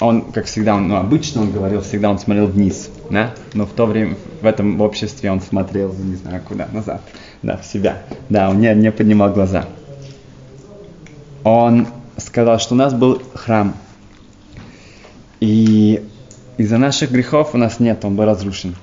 он, 0.00 0.32
как 0.32 0.46
всегда, 0.46 0.74
он, 0.74 0.88
ну, 0.88 0.96
обычно 0.96 1.42
он 1.42 1.52
говорил, 1.52 1.80
всегда 1.80 2.10
он 2.10 2.18
смотрел 2.18 2.48
вниз, 2.48 2.90
да, 3.08 3.34
но 3.54 3.66
в 3.66 3.70
то 3.70 3.86
время, 3.86 4.16
в 4.42 4.46
этом 4.46 4.80
обществе 4.80 5.30
он 5.30 5.40
смотрел, 5.40 5.94
не 5.94 6.16
знаю, 6.16 6.42
куда, 6.42 6.66
назад, 6.72 7.02
да, 7.42 7.56
в 7.56 7.64
себя, 7.64 8.02
да, 8.28 8.50
он 8.50 8.58
не, 8.58 8.74
не 8.74 8.90
поднимал 8.90 9.32
глаза. 9.32 9.66
Он 11.44 11.86
сказал, 12.30 12.60
что 12.60 12.74
у 12.74 12.76
нас 12.76 12.94
был 12.94 13.20
храм, 13.34 13.74
и 15.40 16.00
из-за 16.58 16.78
наших 16.78 17.10
грехов 17.10 17.54
у 17.54 17.58
нас 17.58 17.80
нет, 17.80 18.04
он 18.04 18.14
был 18.14 18.24
разрушен. 18.24 18.76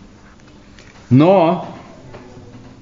Но 1.10 1.66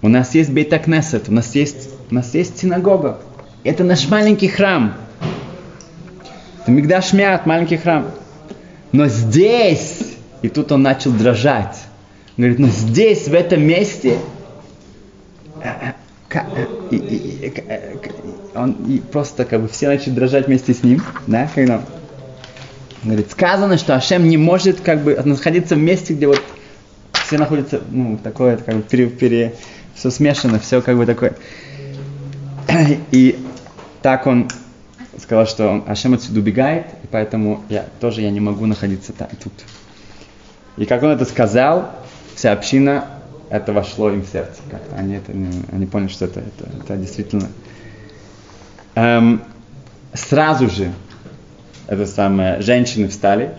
у 0.01 0.10
нас 0.10 0.34
есть 0.34 0.49
Бейтакнесет, 0.49 1.30
у 1.30 1.32
нас 1.32 1.54
есть, 1.54 1.89
у 2.10 2.15
нас 2.15 2.34
есть 2.34 2.58
синагога. 2.58 3.19
Это 3.63 3.84
наш 3.84 4.10
маленький 4.10 4.47
храм. 4.47 4.95
Это 6.63 6.71
Мигдаш 6.71 7.13
Мят, 7.13 7.45
маленький 7.45 7.78
храм. 7.78 8.08
Но 8.91 9.06
здесь, 9.06 10.15
и 10.41 10.49
тут 10.49 10.71
он 10.71 10.82
начал 10.82 11.12
дрожать. 11.12 11.78
Он 12.38 12.45
говорит, 12.45 12.58
но 12.58 12.69
здесь, 12.69 13.28
в 13.28 13.36
этом 13.36 13.62
месте, 13.62 14.17
он 18.55 18.71
и 18.87 18.99
просто 18.99 19.45
как 19.45 19.61
бы 19.61 19.67
все 19.67 19.87
начали 19.87 20.13
дрожать 20.13 20.47
вместе 20.47 20.73
с 20.73 20.83
ним, 20.83 21.01
да, 21.27 21.49
когда 21.53 21.81
говорит, 23.03 23.31
сказано, 23.31 23.77
что 23.77 23.95
Ашем 23.95 24.27
не 24.27 24.37
может 24.37 24.81
как 24.81 25.03
бы 25.03 25.15
находиться 25.23 25.75
в 25.75 25.79
месте, 25.79 26.13
где 26.13 26.27
вот 26.27 26.41
все 27.13 27.37
находятся, 27.37 27.81
ну, 27.89 28.17
такое, 28.17 28.57
как 28.57 28.75
бы 28.75 28.81
пере, 28.81 29.07
пере, 29.07 29.55
все 29.93 30.09
смешано, 30.09 30.59
все 30.59 30.81
как 30.81 30.97
бы 30.97 31.05
такое. 31.05 31.35
И 33.11 33.39
так 34.01 34.27
он 34.27 34.49
сказал, 35.21 35.47
что 35.47 35.83
Ашем 35.87 36.13
отсюда 36.13 36.39
убегает, 36.39 36.87
и 37.03 37.07
поэтому 37.07 37.63
я 37.69 37.85
тоже 37.99 38.21
я 38.21 38.31
не 38.31 38.39
могу 38.39 38.65
находиться 38.65 39.13
там, 39.13 39.29
тут. 39.41 39.53
И 40.77 40.85
как 40.85 41.03
он 41.03 41.11
это 41.11 41.25
сказал, 41.25 41.91
вся 42.35 42.51
община, 42.51 43.05
это 43.49 43.71
вошло 43.71 44.11
им 44.11 44.23
в 44.23 44.27
сердце. 44.27 44.61
Как-то 44.69 44.95
они, 44.95 45.15
это, 45.15 45.31
они 45.31 45.85
поняли, 45.85 46.09
что 46.09 46.25
это, 46.25 46.41
это, 46.41 46.69
это 46.77 46.97
действительно. 46.97 47.47
Эм, 48.95 49.41
сразу 50.13 50.69
же 50.69 50.91
это 51.88 52.05
самое, 52.05 52.62
женщины 52.62 53.10
встали, 53.10 53.51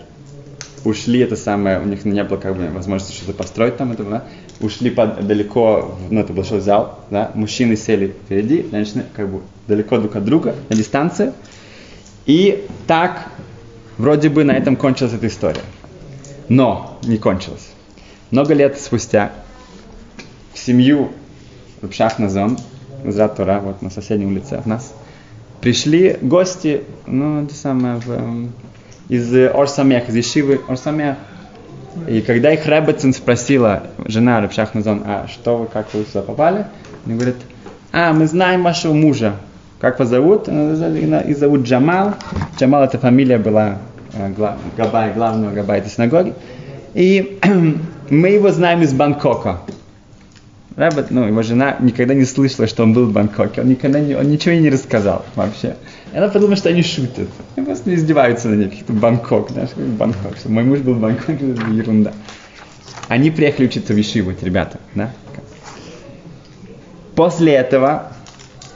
ушли, 0.83 1.19
это 1.19 1.35
самое, 1.35 1.79
у 1.79 1.85
них 1.85 2.05
не 2.05 2.23
было 2.23 2.37
как 2.37 2.55
бы 2.55 2.67
возможности 2.69 3.15
что-то 3.15 3.33
построить 3.33 3.77
там, 3.77 3.91
это, 3.91 4.03
да, 4.03 4.23
ушли 4.59 4.89
под, 4.89 5.25
далеко, 5.27 5.97
ну, 6.09 6.19
это 6.19 6.33
большой 6.33 6.59
зал, 6.59 6.99
да, 7.11 7.31
мужчины 7.35 7.75
сели 7.75 8.07
впереди, 8.07 8.67
женщины 8.71 9.05
как 9.15 9.29
бы 9.29 9.41
далеко 9.67 9.97
друг 9.99 10.15
от 10.15 10.25
друга, 10.25 10.55
на 10.69 10.75
дистанции. 10.75 11.33
И 12.25 12.65
так, 12.87 13.29
вроде 13.97 14.29
бы 14.29 14.43
на 14.43 14.51
этом 14.51 14.75
кончилась 14.75 15.13
эта 15.13 15.27
история. 15.27 15.61
Но 16.49 16.97
не 17.03 17.17
кончилась. 17.17 17.69
Много 18.31 18.53
лет 18.53 18.79
спустя 18.79 19.31
в 20.53 20.59
семью 20.59 21.11
Рубшах 21.81 22.19
Назон, 22.19 22.57
Тора, 23.35 23.59
вот 23.59 23.81
на 23.81 23.89
соседней 23.89 24.25
улице 24.25 24.53
от 24.53 24.65
нас, 24.65 24.93
пришли 25.61 26.17
гости, 26.21 26.83
ну, 27.05 27.43
это 27.43 27.53
самое, 27.53 27.99
эм, 28.07 28.51
из 29.09 29.33
Орсамех, 29.33 30.09
из 30.09 30.15
Ешивы 30.15 30.61
Орсамех. 30.67 31.17
И 32.07 32.21
когда 32.21 32.51
их 32.51 32.65
Ребецин 32.67 33.13
спросила, 33.13 33.83
жена 34.05 34.39
Рабшах 34.41 34.73
Назон, 34.73 35.03
а 35.05 35.27
что 35.27 35.57
вы, 35.57 35.65
как 35.65 35.93
вы 35.93 36.03
сюда 36.03 36.21
попали? 36.21 36.65
Они 37.05 37.15
говорят, 37.15 37.37
а, 37.91 38.13
мы 38.13 38.27
знаем 38.27 38.63
вашего 38.63 38.93
мужа. 38.93 39.33
Как 39.79 39.99
вас 39.99 40.09
зовут? 40.09 40.47
И 40.47 41.33
зовут 41.33 41.61
Джамал. 41.61 42.15
Джамал 42.59 42.83
это 42.83 42.97
фамилия 42.97 43.37
была 43.37 43.77
э, 44.13 44.33
Габай, 44.75 45.13
главного 45.13 45.53
Габая 45.53 45.79
этой 45.79 45.89
синагоги. 45.89 46.33
И 46.93 47.39
мы 48.09 48.29
его 48.29 48.51
знаем 48.51 48.81
из 48.81 48.93
Бангкока. 48.93 49.61
Рэббет, 50.77 51.09
ну, 51.09 51.25
его 51.25 51.41
жена 51.41 51.75
никогда 51.79 52.13
не 52.13 52.23
слышала, 52.23 52.67
что 52.67 52.83
он 52.83 52.93
был 52.93 53.07
в 53.07 53.11
Бангкоке. 53.11 53.61
Он, 53.61 53.67
никогда 53.67 53.99
не, 53.99 54.13
он 54.13 54.29
ничего 54.29 54.51
ей 54.51 54.61
не 54.61 54.69
рассказал 54.69 55.25
вообще. 55.33 55.75
И 56.13 56.17
она 56.17 56.27
подумала, 56.27 56.55
что 56.55 56.69
они 56.69 56.83
шутят. 56.83 57.29
Они 57.55 57.65
просто 57.65 57.95
издеваются 57.95 58.47
на 58.47 58.53
ней, 58.53 58.69
каких-то 58.69 58.93
Бангкок, 58.93 59.49
знаешь, 59.49 59.71
Бангкок. 59.75 60.37
Что 60.37 60.51
мой 60.51 60.63
муж 60.63 60.79
был 60.81 60.93
в 60.93 60.99
Бангкоке, 60.99 61.51
это 61.51 61.61
ерунда. 61.71 62.13
Они 63.07 63.31
приехали 63.31 63.65
учиться 63.65 63.91
в 63.93 63.99
Ишиву, 63.99 64.29
эти 64.29 64.45
ребята, 64.45 64.79
да? 64.93 65.11
После 67.15 67.53
этого 67.53 68.11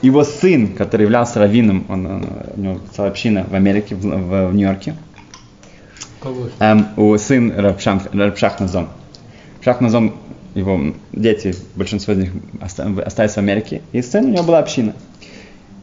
его 0.00 0.24
сын, 0.24 0.74
который 0.74 1.02
являлся 1.02 1.38
раввином, 1.38 1.86
он, 1.88 2.06
он, 2.06 2.26
у 2.56 2.60
него 2.60 2.80
целая 2.96 3.12
община 3.12 3.46
в 3.48 3.54
Америке, 3.54 3.94
в, 3.94 4.00
в, 4.00 4.48
в 4.48 4.54
Нью-Йорке. 4.54 4.96
Эм, 6.58 6.88
у 6.96 7.16
сын 7.16 7.52
Рабшах 7.56 8.58
Назон. 8.58 8.88
Его 10.54 10.94
дети, 11.12 11.54
большинство 11.76 12.12
из 12.12 12.18
них 12.18 12.30
остались 12.60 13.32
в 13.32 13.38
Америке, 13.38 13.82
и 13.92 14.02
сын 14.02 14.26
у 14.26 14.28
него 14.28 14.42
была 14.42 14.58
община. 14.58 14.94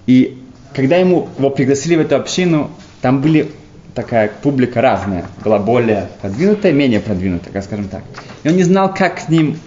И 0.06 0.38
когда 0.76 0.98
ему 0.98 1.28
его 1.38 1.50
пригласили 1.50 1.96
в 1.96 2.02
эту 2.02 2.16
общину, 2.16 2.70
там 3.02 3.22
были 3.22 3.52
такая 3.96 4.32
публика 4.42 4.82
разная, 4.82 5.26
была 5.44 5.60
более 5.60 6.10
продвинутая, 6.22 6.72
менее 6.72 7.00
продвинутая, 7.00 7.52
как 7.52 7.64
скажем 7.64 7.88
так. 7.88 8.04
И 8.44 8.50
он 8.50 8.56
не 8.56 8.64
знал, 8.64 8.94
как 8.94 9.20
с 9.20 9.30
ним, 9.30 9.58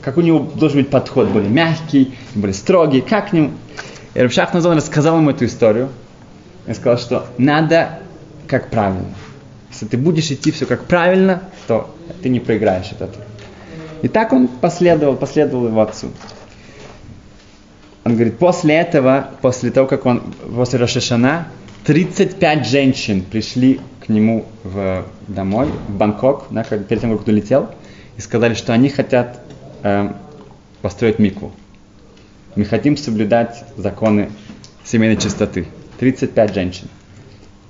как 0.00 0.16
у 0.16 0.20
него 0.20 0.38
должен 0.54 0.78
быть 0.78 0.90
подход, 0.90 1.28
более 1.28 1.50
мягкий, 1.50 2.14
более 2.34 2.54
строгий, 2.54 3.00
как 3.00 3.30
к 3.30 3.32
нему. 3.32 3.50
И 4.14 4.20
Рабшах 4.20 4.54
Назон 4.54 4.76
рассказал 4.76 5.18
ему 5.18 5.30
эту 5.30 5.46
историю. 5.46 5.88
И 6.66 6.74
сказал, 6.74 6.98
что 6.98 7.26
надо 7.38 7.98
как 8.46 8.70
правильно. 8.70 9.14
Если 9.70 9.86
ты 9.86 9.96
будешь 9.96 10.30
идти 10.30 10.52
все 10.52 10.66
как 10.66 10.84
правильно, 10.84 11.42
то 11.66 11.94
ты 12.22 12.28
не 12.28 12.38
проиграешь 12.38 12.92
от 12.92 13.02
этого. 13.02 13.24
И 14.02 14.08
так 14.08 14.32
он 14.32 14.48
последовал, 14.48 15.16
последовал 15.16 15.68
его 15.68 15.80
отцу. 15.80 16.08
Он 18.04 18.14
говорит, 18.14 18.36
после 18.38 18.74
этого, 18.74 19.30
после 19.40 19.70
того, 19.70 19.86
как 19.86 20.06
он, 20.06 20.34
после 20.54 20.80
Рошашана, 20.80 21.46
35 21.84 22.66
женщин 22.66 23.22
пришли 23.22 23.80
к 24.04 24.08
нему 24.08 24.44
в, 24.64 25.04
домой, 25.28 25.68
в 25.88 25.96
Бангкок, 25.96 26.46
да, 26.50 26.64
перед 26.64 26.88
тем, 27.00 27.16
как 27.16 27.28
он 27.28 27.34
улетел, 27.34 27.70
и 28.16 28.20
сказали, 28.20 28.54
что 28.54 28.72
они 28.72 28.88
хотят 28.88 29.40
э, 29.84 30.12
построить 30.82 31.20
микву. 31.20 31.52
Мы 32.56 32.64
хотим 32.64 32.96
соблюдать 32.96 33.64
законы 33.76 34.30
семейной 34.84 35.16
чистоты. 35.16 35.68
35 36.00 36.54
женщин. 36.54 36.88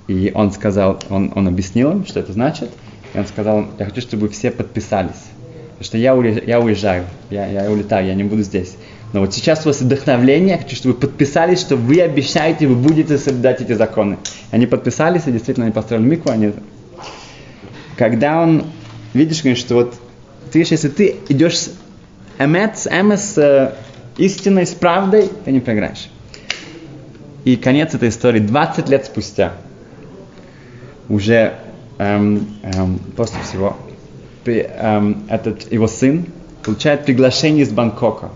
И 0.07 0.31
он 0.33 0.51
сказал, 0.51 0.99
он, 1.09 1.31
он 1.35 1.47
объяснил 1.47 1.91
им, 1.91 2.05
что 2.07 2.19
это 2.19 2.33
значит. 2.33 2.71
И 3.13 3.19
он 3.19 3.27
сказал, 3.27 3.67
я 3.77 3.85
хочу, 3.85 4.01
чтобы 4.01 4.29
все 4.29 4.49
подписались 4.49 5.32
Что 5.81 5.97
я, 5.97 6.15
уезжаю, 6.15 6.47
я 6.47 6.59
уезжаю, 6.59 7.05
я, 7.29 7.47
я 7.47 7.69
улетаю, 7.69 8.07
я 8.07 8.13
не 8.13 8.23
буду 8.23 8.43
здесь. 8.43 8.75
Но 9.11 9.19
вот 9.19 9.33
сейчас 9.33 9.61
у 9.65 9.69
вас 9.69 9.81
вдохновление, 9.81 10.55
я 10.55 10.57
хочу, 10.57 10.75
чтобы 10.75 10.95
вы 10.95 11.01
подписались, 11.01 11.59
что 11.59 11.75
вы 11.75 12.01
обещаете, 12.01 12.67
вы 12.67 12.75
будете 12.75 13.17
соблюдать 13.17 13.61
эти 13.61 13.73
законы. 13.73 14.17
Они 14.51 14.65
подписались, 14.65 15.23
и 15.27 15.31
действительно 15.31 15.67
они 15.67 15.73
построили 15.73 16.03
микву, 16.03 16.31
они... 16.31 16.53
Когда 17.95 18.41
он, 18.41 18.65
видишь, 19.13 19.41
говорит, 19.41 19.59
что 19.59 19.75
вот, 19.75 19.93
ты 20.51 20.59
видишь, 20.59 20.71
если 20.71 20.89
ты 20.89 21.15
идешь 21.29 21.59
с 21.59 21.71
эмет, 22.39 22.77
с 22.77 22.87
эмет, 22.87 23.19
с 23.19 23.37
э, 23.37 23.73
истиной, 24.17 24.65
с 24.65 24.73
правдой, 24.73 25.29
ты 25.45 25.51
не 25.51 25.59
проиграешь. 25.59 26.09
И 27.45 27.55
конец 27.55 27.93
этой 27.93 28.09
истории 28.09 28.39
20 28.39 28.89
лет 28.89 29.05
спустя. 29.05 29.53
Уже 31.07 31.53
эм, 31.99 32.47
эм, 32.63 32.99
после 33.15 33.41
всего 33.43 33.77
при, 34.43 34.61
эм, 34.61 35.23
этот 35.29 35.71
его 35.71 35.87
сын 35.87 36.25
получает 36.63 37.05
приглашение 37.05 37.63
из 37.63 37.71
Бангкока. 37.71 38.29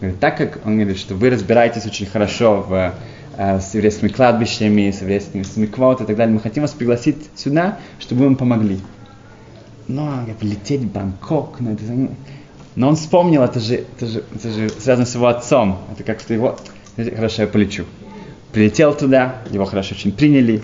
Говорит, 0.00 0.20
так 0.20 0.36
как 0.36 0.60
он 0.66 0.76
говорит, 0.78 0.98
что 0.98 1.14
вы 1.14 1.30
разбираетесь 1.30 1.86
очень 1.86 2.06
хорошо 2.06 2.64
в, 2.68 2.94
э, 3.36 3.60
с 3.60 3.74
еврейскими 3.74 4.08
кладбищами, 4.08 4.90
с 4.90 5.00
еврейскими 5.00 5.42
смиквот 5.42 6.00
и 6.00 6.04
так 6.04 6.16
далее, 6.16 6.34
мы 6.34 6.40
хотим 6.40 6.62
вас 6.62 6.72
пригласить 6.72 7.16
сюда, 7.36 7.78
чтобы 7.98 8.22
вы 8.22 8.26
нам 8.26 8.36
помогли. 8.36 8.78
Но 9.88 10.06
ну, 10.06 10.16
говорит, 10.16 10.42
лететь 10.42 10.80
в 10.80 10.92
Бангкок, 10.92 11.56
ну, 11.60 11.72
это, 11.72 11.82
но 12.74 12.88
он 12.88 12.96
вспомнил, 12.96 13.42
это 13.42 13.60
же, 13.60 13.84
это, 13.96 14.06
же, 14.06 14.24
это 14.34 14.50
же 14.50 14.70
связано 14.70 15.06
с 15.06 15.14
его 15.14 15.26
отцом. 15.26 15.78
Это 15.92 16.04
как-то 16.04 16.32
его... 16.32 16.56
Хорошо, 16.96 17.42
я 17.42 17.48
полечу. 17.48 17.84
Прилетел 18.52 18.94
туда, 18.94 19.36
его 19.50 19.64
хорошо 19.64 19.94
очень 19.94 20.12
приняли. 20.12 20.62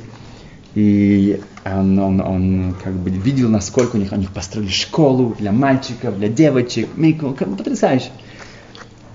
И 0.79 1.41
он, 1.64 1.99
он, 1.99 2.21
он 2.21 2.75
как 2.85 2.93
бы 2.93 3.11
видел, 3.11 3.49
насколько 3.49 3.97
у 3.97 3.99
них, 3.99 4.12
у 4.12 4.14
них 4.14 4.31
построили 4.31 4.71
школу 4.71 5.35
для 5.37 5.51
мальчиков, 5.51 6.17
для 6.17 6.29
девочек. 6.29 6.88
Мику, 6.95 7.35
как 7.37 7.49
потрясающе. 7.57 8.11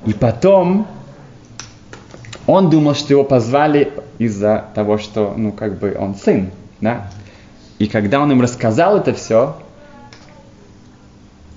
И 0.05 0.11
потом 0.11 0.85
он 2.47 2.69
думал, 2.69 2.95
что 2.95 3.13
его 3.13 3.23
позвали 3.23 3.93
из-за 4.17 4.65
того, 4.75 4.97
что, 4.97 5.35
ну, 5.37 5.53
как 5.53 5.79
бы 5.79 5.95
он 5.97 6.15
сын, 6.15 6.51
да. 6.81 7.09
И 7.79 7.87
когда 7.87 8.19
он 8.19 8.29
им 8.29 8.41
рассказал 8.41 8.97
это 8.97 9.13
все, 9.13 9.55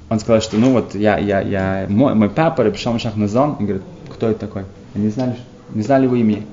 он 0.09 0.21
сказал, 0.21 0.41
что, 0.41 0.57
ну, 0.57 0.71
вот 0.71 0.95
я, 0.95 1.19
я, 1.19 1.41
я, 1.41 1.87
мой, 1.89 2.15
мой 2.15 2.31
папа, 2.31 2.63
Рабишам 2.63 3.01
Шахназон, 3.01 3.57
он 3.59 3.67
говорит, 3.67 3.83
кто 4.09 4.31
это 4.31 4.39
такой? 4.39 4.67
Они 4.95 5.09
знали, 5.09 5.35
не 5.75 5.83
знали 5.83 6.05
его 6.05 6.15
имя. 6.15 6.45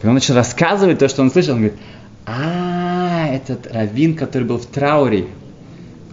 И 0.00 0.06
он 0.06 0.14
начал 0.14 0.36
рассказывать 0.36 1.00
то, 1.00 1.08
что 1.08 1.22
он 1.22 1.32
слышал, 1.32 1.54
он 1.54 1.62
говорит, 1.62 1.80
а, 2.28 3.26
этот 3.32 3.72
раввин, 3.72 4.14
который 4.14 4.44
был 4.44 4.58
в 4.58 4.66
трауре, 4.66 5.26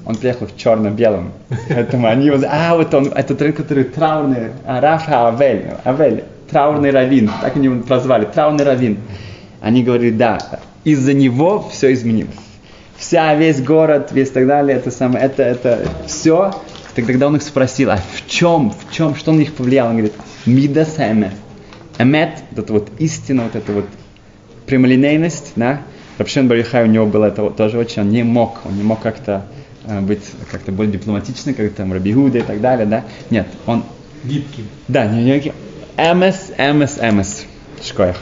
он 0.05 0.15
приехал 0.15 0.47
в 0.47 0.55
черно-белом. 0.55 1.33
Поэтому 1.67 2.07
они 2.07 2.27
его, 2.27 2.37
а, 2.47 2.75
вот 2.75 2.93
он, 2.93 3.07
этот 3.07 3.41
раввин, 3.41 3.57
который 3.57 3.83
траурный, 3.83 4.51
а, 4.65 4.79
Рафа 4.79 5.27
Авель, 5.27 5.73
Авель, 5.83 6.23
траурный 6.49 6.91
раввин, 6.91 7.29
так 7.41 7.55
они 7.55 7.65
его 7.65 7.81
прозвали, 7.83 8.25
траурный 8.25 8.63
раввин. 8.63 8.99
Они 9.61 9.83
говорили, 9.83 10.11
да, 10.11 10.37
из-за 10.83 11.13
него 11.13 11.67
все 11.71 11.91
изменилось. 11.91 12.35
Вся, 12.95 13.35
весь 13.35 13.61
город, 13.61 14.11
весь 14.11 14.29
так 14.29 14.47
далее, 14.47 14.77
это 14.77 14.91
самое, 14.91 15.25
это, 15.25 15.43
это 15.43 15.87
все. 16.07 16.53
Тогда 16.95 17.27
он 17.27 17.35
их 17.35 17.41
спросил, 17.41 17.91
а 17.91 17.97
в 17.97 18.25
чем, 18.29 18.71
в 18.71 18.93
чем, 18.93 19.15
что 19.15 19.33
на 19.33 19.39
них 19.39 19.53
повлияло? 19.53 19.89
Он 19.89 19.97
говорит, 19.97 20.13
мидас 20.45 20.97
эмет. 20.97 21.33
Эмет, 21.97 22.43
вот 22.51 22.69
вот 22.69 22.89
истина, 22.99 23.43
вот 23.43 23.55
эта 23.55 23.73
вот 23.73 23.85
прямолинейность, 24.65 25.53
да, 25.57 25.81
Рабшин 26.17 26.47
Барихай 26.47 26.83
у 26.83 26.87
него 26.87 27.05
было 27.05 27.25
это 27.25 27.49
тоже 27.49 27.77
очень, 27.77 28.03
он 28.03 28.09
не 28.09 28.23
мог, 28.23 28.65
он 28.65 28.75
не 28.77 28.83
мог 28.83 29.01
как-то 29.01 29.45
э, 29.85 29.99
быть 30.01 30.23
как-то 30.51 30.71
более 30.71 30.93
дипломатичным, 30.93 31.55
как 31.55 31.73
там 31.73 31.91
Рабигуда 31.91 32.39
и 32.39 32.41
так 32.41 32.61
далее, 32.61 32.85
да. 32.85 33.03
Нет, 33.29 33.47
он... 33.65 33.83
Гибким. 34.23 34.67
Да, 34.87 35.05
не, 35.05 35.23
не, 35.23 35.53
МС, 35.97 36.51
МС, 36.57 36.99
МС. 37.01 37.43
Шкоях. 37.83 38.17